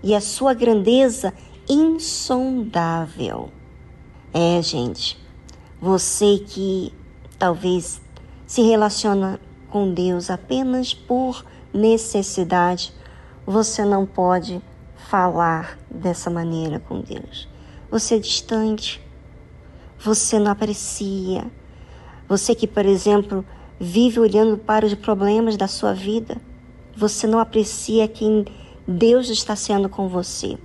e 0.03 0.13
a 0.13 0.19
sua 0.19 0.53
grandeza 0.53 1.33
insondável. 1.69 3.49
É, 4.33 4.61
gente, 4.61 5.17
você 5.79 6.43
que 6.45 6.91
talvez 7.37 8.01
se 8.45 8.61
relaciona 8.61 9.39
com 9.69 9.93
Deus 9.93 10.29
apenas 10.29 10.93
por 10.93 11.45
necessidade, 11.73 12.93
você 13.45 13.85
não 13.85 14.05
pode 14.05 14.61
falar 15.09 15.77
dessa 15.89 16.29
maneira 16.29 16.79
com 16.79 17.01
Deus. 17.01 17.47
Você 17.89 18.15
é 18.15 18.19
distante, 18.19 19.01
você 19.97 20.37
não 20.39 20.51
aprecia, 20.51 21.45
Você 22.29 22.53
que, 22.53 22.67
por 22.67 22.85
exemplo, 22.85 23.43
vive 23.79 24.19
olhando 24.19 24.55
para 24.55 24.85
os 24.85 24.93
problemas 24.93 25.57
da 25.57 25.67
sua 25.67 25.93
vida, 25.93 26.37
você 26.95 27.25
não 27.25 27.39
aprecia 27.39 28.07
quem 28.07 28.45
Deus 28.87 29.29
está 29.29 29.55
sendo 29.55 29.89
com 29.89 30.07
você. 30.07 30.55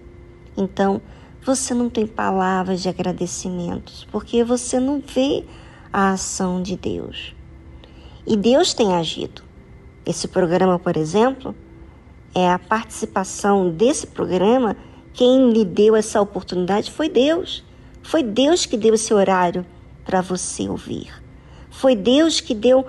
Então, 0.55 1.01
você 1.43 1.73
não 1.73 1.89
tem 1.89 2.07
palavras 2.07 2.83
de 2.83 2.89
agradecimentos, 2.91 4.07
porque 4.13 4.45
você 4.45 4.79
não 4.79 5.01
vê 5.01 5.47
a 5.91 6.11
ação 6.11 6.63
de 6.63 6.77
Deus. 6.77 7.34
E 8.27 8.37
Deus 8.37 8.73
tem 8.73 8.95
agido. 8.95 9.43
Esse 10.07 10.29
programa, 10.29 10.79
por 10.79 10.97
exemplo, 10.97 11.55
é 12.35 12.51
a 12.51 12.59
participação 12.59 13.71
desse 13.71 14.07
programa. 14.07 14.77
Quem 15.13 15.51
lhe 15.51 15.65
deu 15.65 15.95
essa 15.95 16.21
oportunidade 16.21 16.91
foi 16.91 17.09
Deus. 17.09 17.65
Foi 18.03 18.23
Deus 18.23 18.67
que 18.67 18.77
deu 18.77 18.95
esse 18.95 19.13
horário 19.15 19.65
para 20.05 20.21
você 20.21 20.69
ouvir. 20.69 21.13
Foi 21.71 21.95
Deus 21.95 22.41
que 22.41 22.55
deu 22.55 22.87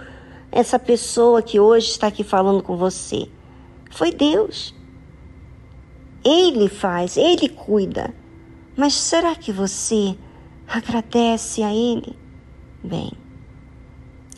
essa 0.51 0.79
pessoa 0.79 1.41
que 1.41 1.59
hoje 1.59 1.89
está 1.89 2.07
aqui 2.07 2.23
falando 2.23 2.63
com 2.63 2.77
você. 2.77 3.27
Foi 3.91 4.11
Deus. 4.11 4.73
Ele 6.23 6.67
faz, 6.67 7.17
ele 7.17 7.49
cuida. 7.49 8.13
Mas 8.75 8.93
será 8.93 9.35
que 9.35 9.51
você 9.51 10.17
agradece 10.67 11.61
a 11.61 11.73
ele? 11.73 12.17
Bem, 12.83 13.11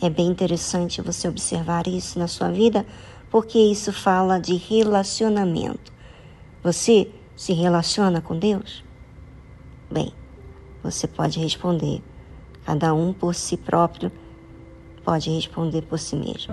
é 0.00 0.08
bem 0.08 0.26
interessante 0.28 1.02
você 1.02 1.28
observar 1.28 1.86
isso 1.88 2.18
na 2.18 2.28
sua 2.28 2.50
vida, 2.50 2.86
porque 3.30 3.58
isso 3.58 3.92
fala 3.92 4.38
de 4.38 4.54
relacionamento. 4.54 5.92
Você 6.62 7.10
se 7.36 7.52
relaciona 7.52 8.20
com 8.20 8.38
Deus? 8.38 8.84
Bem, 9.90 10.12
você 10.82 11.06
pode 11.06 11.40
responder, 11.40 12.02
cada 12.64 12.94
um 12.94 13.12
por 13.12 13.34
si 13.34 13.56
próprio 13.56 14.12
pode 15.04 15.30
responder 15.30 15.82
por 15.82 15.98
si 15.98 16.14
mesmo. 16.16 16.52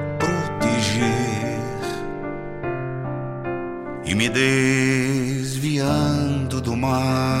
e 4.11 4.15
me 4.15 4.27
desviando 4.27 5.79
do 6.59 6.75
mal, 6.75 7.40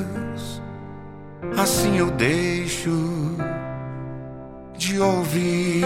assim 1.57 1.97
eu 1.97 2.11
deixo 2.11 3.35
de 4.77 4.99
ouvir. 4.99 5.85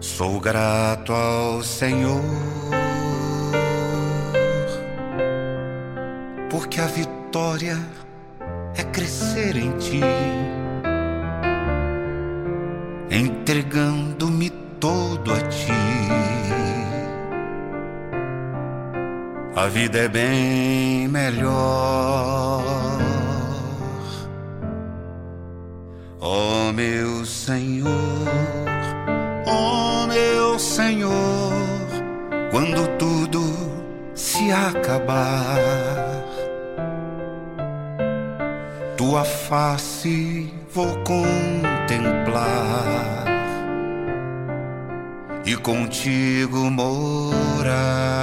Sou 0.00 0.40
grato 0.40 1.12
ao 1.12 1.62
Senhor, 1.62 2.22
porque 6.50 6.80
a 6.80 6.86
vitória 6.86 7.78
é 8.76 8.84
crescer 8.84 9.56
em 9.56 9.70
ti, 9.78 10.00
entregando-me 13.10 14.50
todo 14.78 15.32
a 15.32 15.40
ti. 15.48 15.81
a 19.62 19.68
vida 19.68 19.98
é 19.98 20.08
bem 20.08 21.06
melhor. 21.06 22.64
Ó 26.20 26.68
oh, 26.68 26.72
meu 26.72 27.24
Senhor, 27.24 27.88
ó 29.46 30.02
oh, 30.02 30.06
meu 30.08 30.58
Senhor, 30.58 31.52
quando 32.50 32.88
tudo 32.98 33.44
se 34.16 34.50
acabar, 34.50 35.56
tua 38.96 39.24
face 39.24 40.52
vou 40.74 40.92
contemplar 41.04 42.42
e 45.46 45.56
contigo 45.56 46.68
morar. 46.68 48.22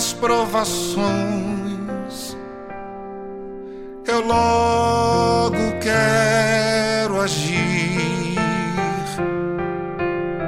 nas 0.00 0.14
provações, 0.14 1.04
eu 4.08 4.26
logo 4.26 5.58
quero 5.78 7.20
agir. 7.20 8.34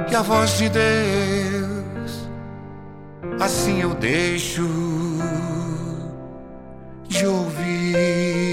E 0.09 0.15
a 0.15 0.23
voz 0.23 0.57
de 0.57 0.69
Deus, 0.69 2.27
assim 3.39 3.81
eu 3.81 3.93
deixo 3.93 4.67
de 7.07 7.27
ouvir. 7.27 8.52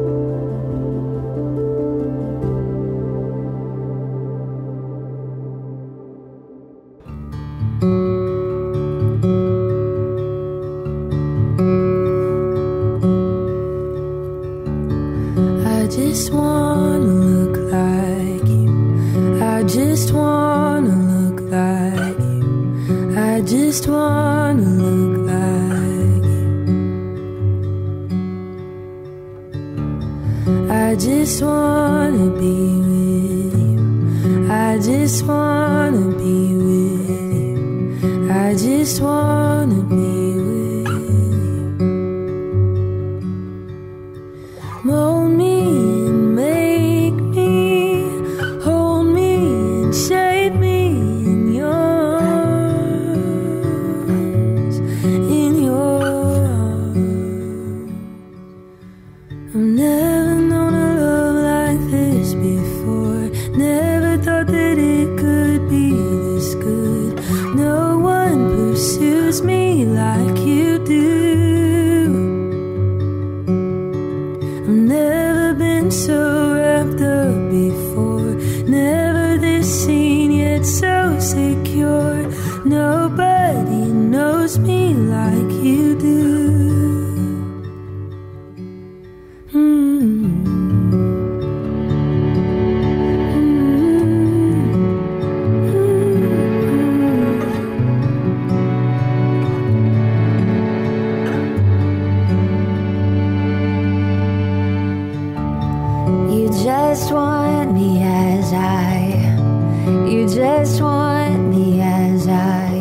Just 110.41 110.81
want 110.81 111.39
me 111.53 111.81
as 111.81 112.27
I. 112.27 112.73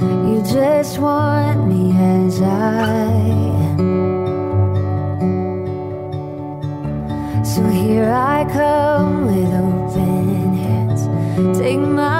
You 0.00 0.42
just 0.42 0.98
want 0.98 1.68
me 1.68 1.92
as 1.92 2.40
I. 2.40 3.10
So 7.44 7.62
here 7.68 8.10
I 8.10 8.46
come 8.50 9.26
with 9.26 9.52
open 9.66 10.56
hands. 10.56 11.58
Take 11.58 11.80
my 11.80 12.19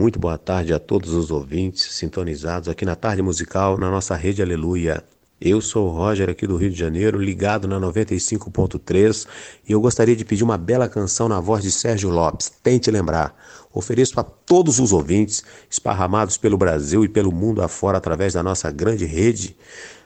Muito 0.00 0.18
boa 0.18 0.38
tarde 0.38 0.72
a 0.72 0.78
todos 0.78 1.12
os 1.12 1.30
ouvintes 1.30 1.82
sintonizados 1.92 2.70
aqui 2.70 2.86
na 2.86 2.96
Tarde 2.96 3.20
Musical 3.20 3.76
na 3.76 3.90
nossa 3.90 4.16
rede 4.16 4.40
Aleluia. 4.40 5.04
Eu 5.38 5.60
sou 5.60 5.88
o 5.88 5.90
Roger 5.90 6.30
aqui 6.30 6.46
do 6.46 6.56
Rio 6.56 6.70
de 6.70 6.78
Janeiro, 6.78 7.20
ligado 7.20 7.68
na 7.68 7.78
95.3 7.78 9.26
e 9.68 9.72
eu 9.72 9.78
gostaria 9.78 10.16
de 10.16 10.24
pedir 10.24 10.42
uma 10.42 10.56
bela 10.56 10.88
canção 10.88 11.28
na 11.28 11.38
voz 11.38 11.62
de 11.62 11.70
Sérgio 11.70 12.08
Lopes. 12.08 12.50
Tente 12.62 12.90
lembrar. 12.90 13.36
Ofereço 13.74 14.18
a 14.18 14.22
todos 14.22 14.78
os 14.78 14.90
ouvintes 14.90 15.44
esparramados 15.70 16.38
pelo 16.38 16.56
Brasil 16.56 17.04
e 17.04 17.08
pelo 17.08 17.30
mundo 17.30 17.60
afora 17.60 17.98
através 17.98 18.32
da 18.32 18.42
nossa 18.42 18.70
grande 18.70 19.04
rede, 19.04 19.54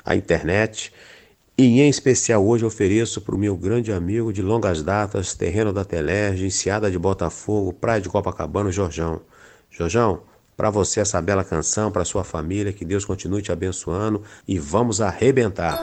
a 0.05 0.17
internet. 0.17 0.93
E 1.57 1.81
em 1.81 1.89
especial 1.89 2.45
hoje 2.45 2.65
ofereço 2.65 3.21
para 3.21 3.37
o 3.37 3.39
meu 3.39 3.57
grande 3.57 3.93
amigo 3.93 4.33
de 4.33 4.43
longas 4.43 4.83
datas, 4.83 5.35
terreno 5.35 5.73
da 5.73 5.85
Telerge, 5.85 6.47
Enseada 6.47 6.91
de 6.91 6.99
Botafogo, 6.99 7.73
Praia 7.73 8.01
de 8.01 8.09
Copacabana, 8.09 8.73
Jorjão. 8.73 9.21
Jorjão, 9.77 10.23
para 10.57 10.71
você 10.71 11.01
essa 11.01 11.21
bela 11.21 11.43
canção, 11.43 11.91
para 11.91 12.05
sua 12.05 12.23
família, 12.23 12.73
que 12.73 12.85
Deus 12.85 13.05
continue 13.05 13.43
te 13.43 13.51
abençoando 13.51 14.23
e 14.47 14.57
vamos 14.57 15.01
arrebentar. 15.01 15.77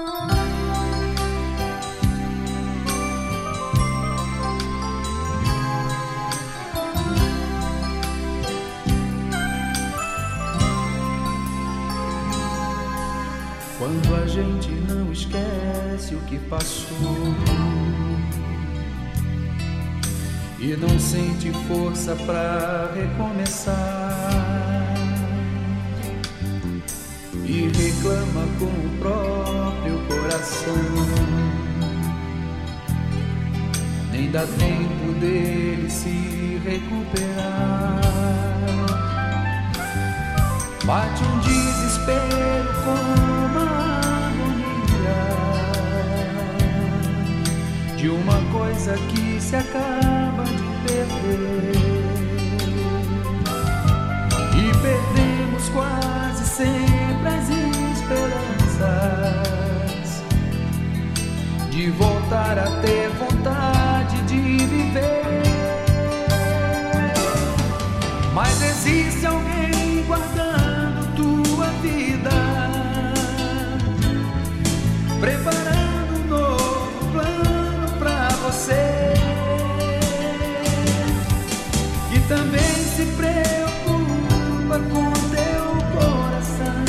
Quando 13.77 14.15
a 14.15 14.25
gente 14.25 14.69
não 14.87 15.11
esquece 15.11 16.15
o 16.15 16.21
que 16.21 16.39
passou 16.39 16.97
e 20.61 20.77
não 20.77 20.99
sente 20.99 21.51
força 21.67 22.15
para 22.17 22.91
recomeçar 22.93 23.73
e 27.43 27.67
reclama 27.75 28.45
com 28.59 28.65
o 28.65 28.89
próprio 28.99 29.99
coração. 30.07 30.75
Nem 34.11 34.29
dá 34.29 34.45
tempo 34.45 35.13
dele 35.19 35.89
se 35.89 36.61
recuperar. 36.63 37.99
Bate 40.85 41.23
um 41.23 41.39
desespero 41.39 42.71
como 42.83 43.57
a 43.57 43.99
agonia 44.27 45.21
de 47.97 48.09
uma 48.09 48.39
coisa 48.51 48.93
que 49.09 49.30
se 49.51 49.57
acaba 49.57 50.45
de 50.45 50.63
perder. 50.87 51.75
E 54.55 54.71
perdemos 54.81 55.67
quase 55.69 56.45
sempre 56.45 57.27
as 57.27 57.49
esperanças 57.99 58.87
de 61.69 61.89
voltar 61.91 62.57
a 62.59 62.79
ter 62.79 63.09
vontade 63.09 64.21
de 64.21 64.65
viver. 64.67 65.51
Mas 68.33 68.61
existe 68.61 69.25
alguém 69.25 70.05
guardando 70.07 71.13
tua 71.17 71.67
vida, 71.81 72.31
preparando 75.19 76.21
um 76.23 76.27
novo 76.29 77.11
plano 77.11 77.91
pra 77.99 78.29
você. 78.45 79.20
Também 82.31 82.61
se 82.95 83.05
preocupa 83.17 84.79
com 84.89 85.11
teu 85.35 85.65
coração, 85.99 86.85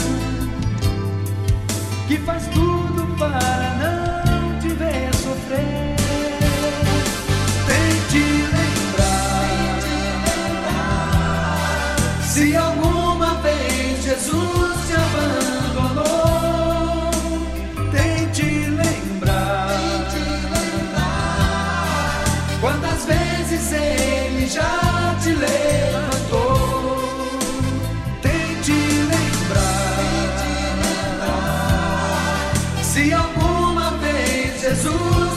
que 2.06 2.16
faz 2.19 2.47
tudo 2.55 2.72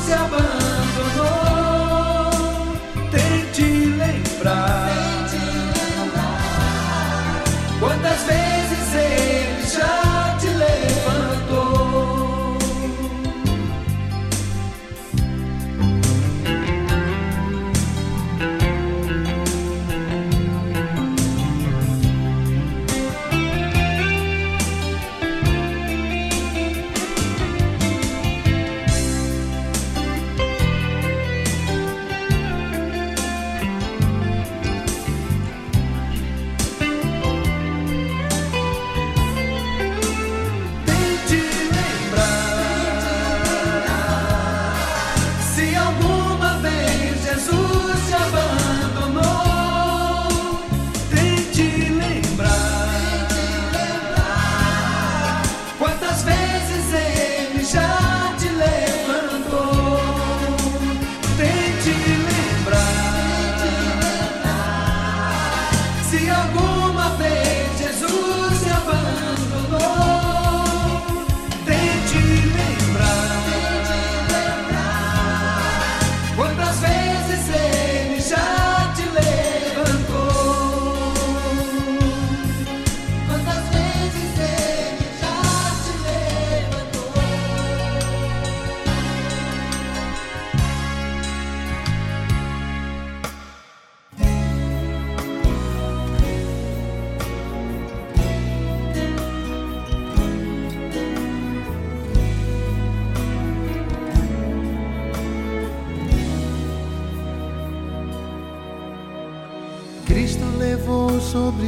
se 0.06 0.14
abandona. 0.14 0.65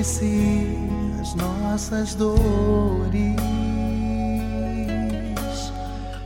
Si 0.03 0.78
as 1.19 1.34
nossas 1.36 2.15
dores. 2.15 3.36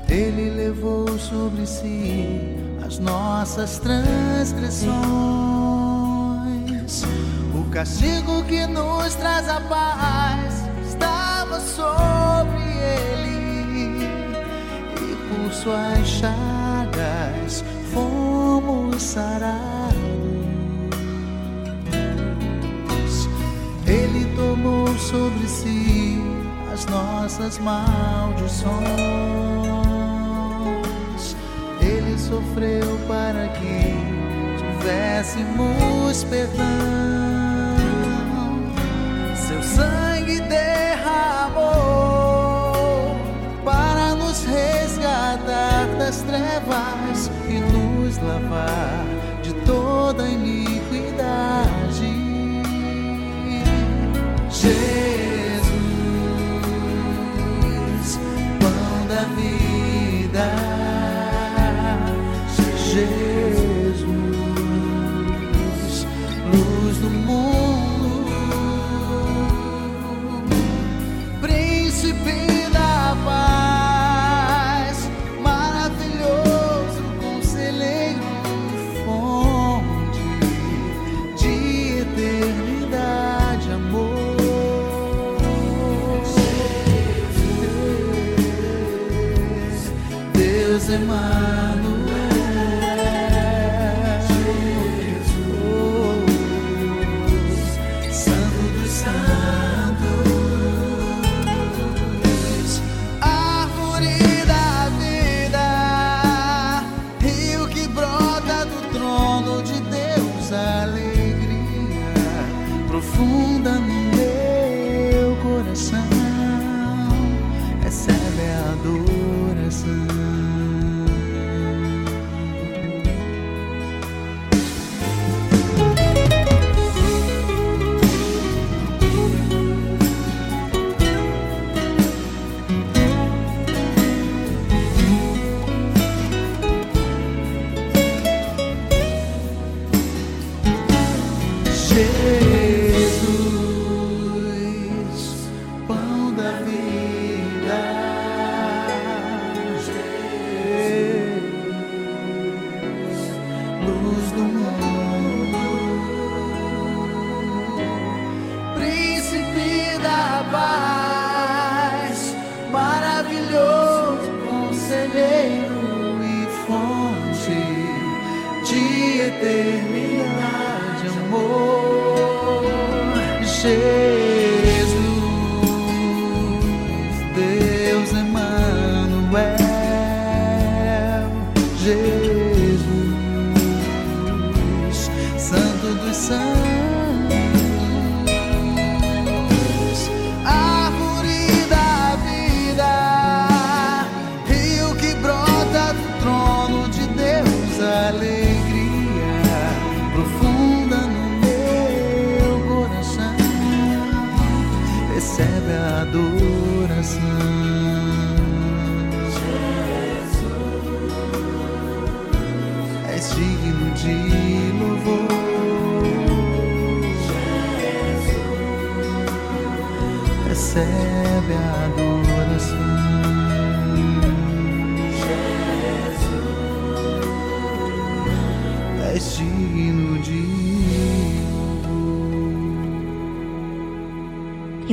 Ele 0.07 0.49
levou 0.49 1.17
sobre 1.17 1.65
si 1.65 2.57
as 2.85 2.99
nossas 2.99 3.79
transgressões. 3.79 4.91
O 7.53 7.69
castigo 7.69 8.43
que 8.43 8.67
nos 8.67 9.15
traz 9.15 9.47
a 9.47 9.61
paz 9.61 10.10
tivéssemos 34.81 36.23
perdão. 36.23 36.80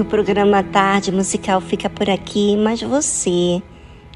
Programa 0.09 0.63
Tarde 0.63 1.13
Musical 1.13 1.61
fica 1.61 1.91
por 1.91 2.09
aqui, 2.09 2.57
mas 2.57 2.81
você 2.81 3.63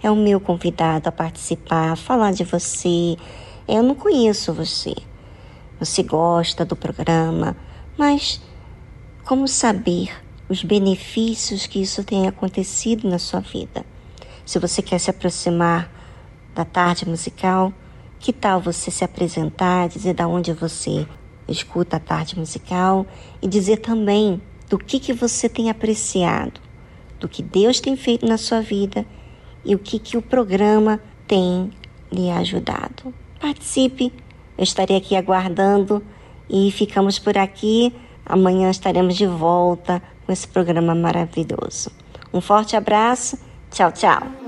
é 0.02 0.10
o 0.10 0.16
meu 0.16 0.40
convidado 0.40 1.10
a 1.10 1.12
participar, 1.12 1.93
a 1.93 1.97
falar 1.97 2.32
de 2.32 2.44
você. 2.44 3.14
Eu 3.69 3.82
não 3.82 3.94
conheço 3.94 4.55
você. 4.55 4.94
Você 5.78 6.02
gosta 6.02 6.64
do 6.64 6.74
programa, 6.74 7.55
mas 7.98 8.40
como 9.23 9.47
saber 9.47 10.10
os 10.48 10.64
benefícios 10.64 11.66
que 11.66 11.82
isso 11.82 12.02
tem 12.02 12.27
acontecido 12.27 13.06
na 13.06 13.19
sua 13.19 13.40
vida? 13.40 13.85
Se 14.47 14.59
você 14.59 14.81
quer 14.81 14.98
se 14.98 15.10
aproximar 15.10 15.93
da 16.55 16.64
tarde 16.64 17.06
musical, 17.06 17.70
que 18.19 18.32
tal 18.32 18.62
você 18.62 18.90
se 18.90 19.05
apresentar, 19.05 19.90
dizer 19.90 20.14
da 20.14 20.27
onde 20.27 20.55
você 20.55 21.06
escuta 21.47 21.98
a 21.98 22.01
tarde 22.01 22.39
musical 22.39 23.06
e 23.43 23.47
dizer 23.47 23.77
também 23.77 24.40
do 24.72 24.78
que, 24.78 24.98
que 24.98 25.12
você 25.12 25.50
tem 25.50 25.68
apreciado, 25.68 26.58
do 27.20 27.28
que 27.28 27.42
Deus 27.42 27.78
tem 27.78 27.94
feito 27.94 28.24
na 28.24 28.38
sua 28.38 28.62
vida 28.62 29.04
e 29.62 29.74
o 29.74 29.78
que, 29.78 29.98
que 29.98 30.16
o 30.16 30.22
programa 30.22 30.98
tem 31.28 31.70
lhe 32.10 32.30
ajudado. 32.30 33.12
Participe, 33.38 34.10
eu 34.56 34.64
estarei 34.64 34.96
aqui 34.96 35.14
aguardando 35.14 36.02
e 36.48 36.70
ficamos 36.70 37.18
por 37.18 37.36
aqui. 37.36 37.94
Amanhã 38.24 38.70
estaremos 38.70 39.14
de 39.14 39.26
volta 39.26 40.02
com 40.24 40.32
esse 40.32 40.48
programa 40.48 40.94
maravilhoso. 40.94 41.90
Um 42.32 42.40
forte 42.40 42.74
abraço, 42.74 43.38
tchau, 43.70 43.92
tchau. 43.92 44.41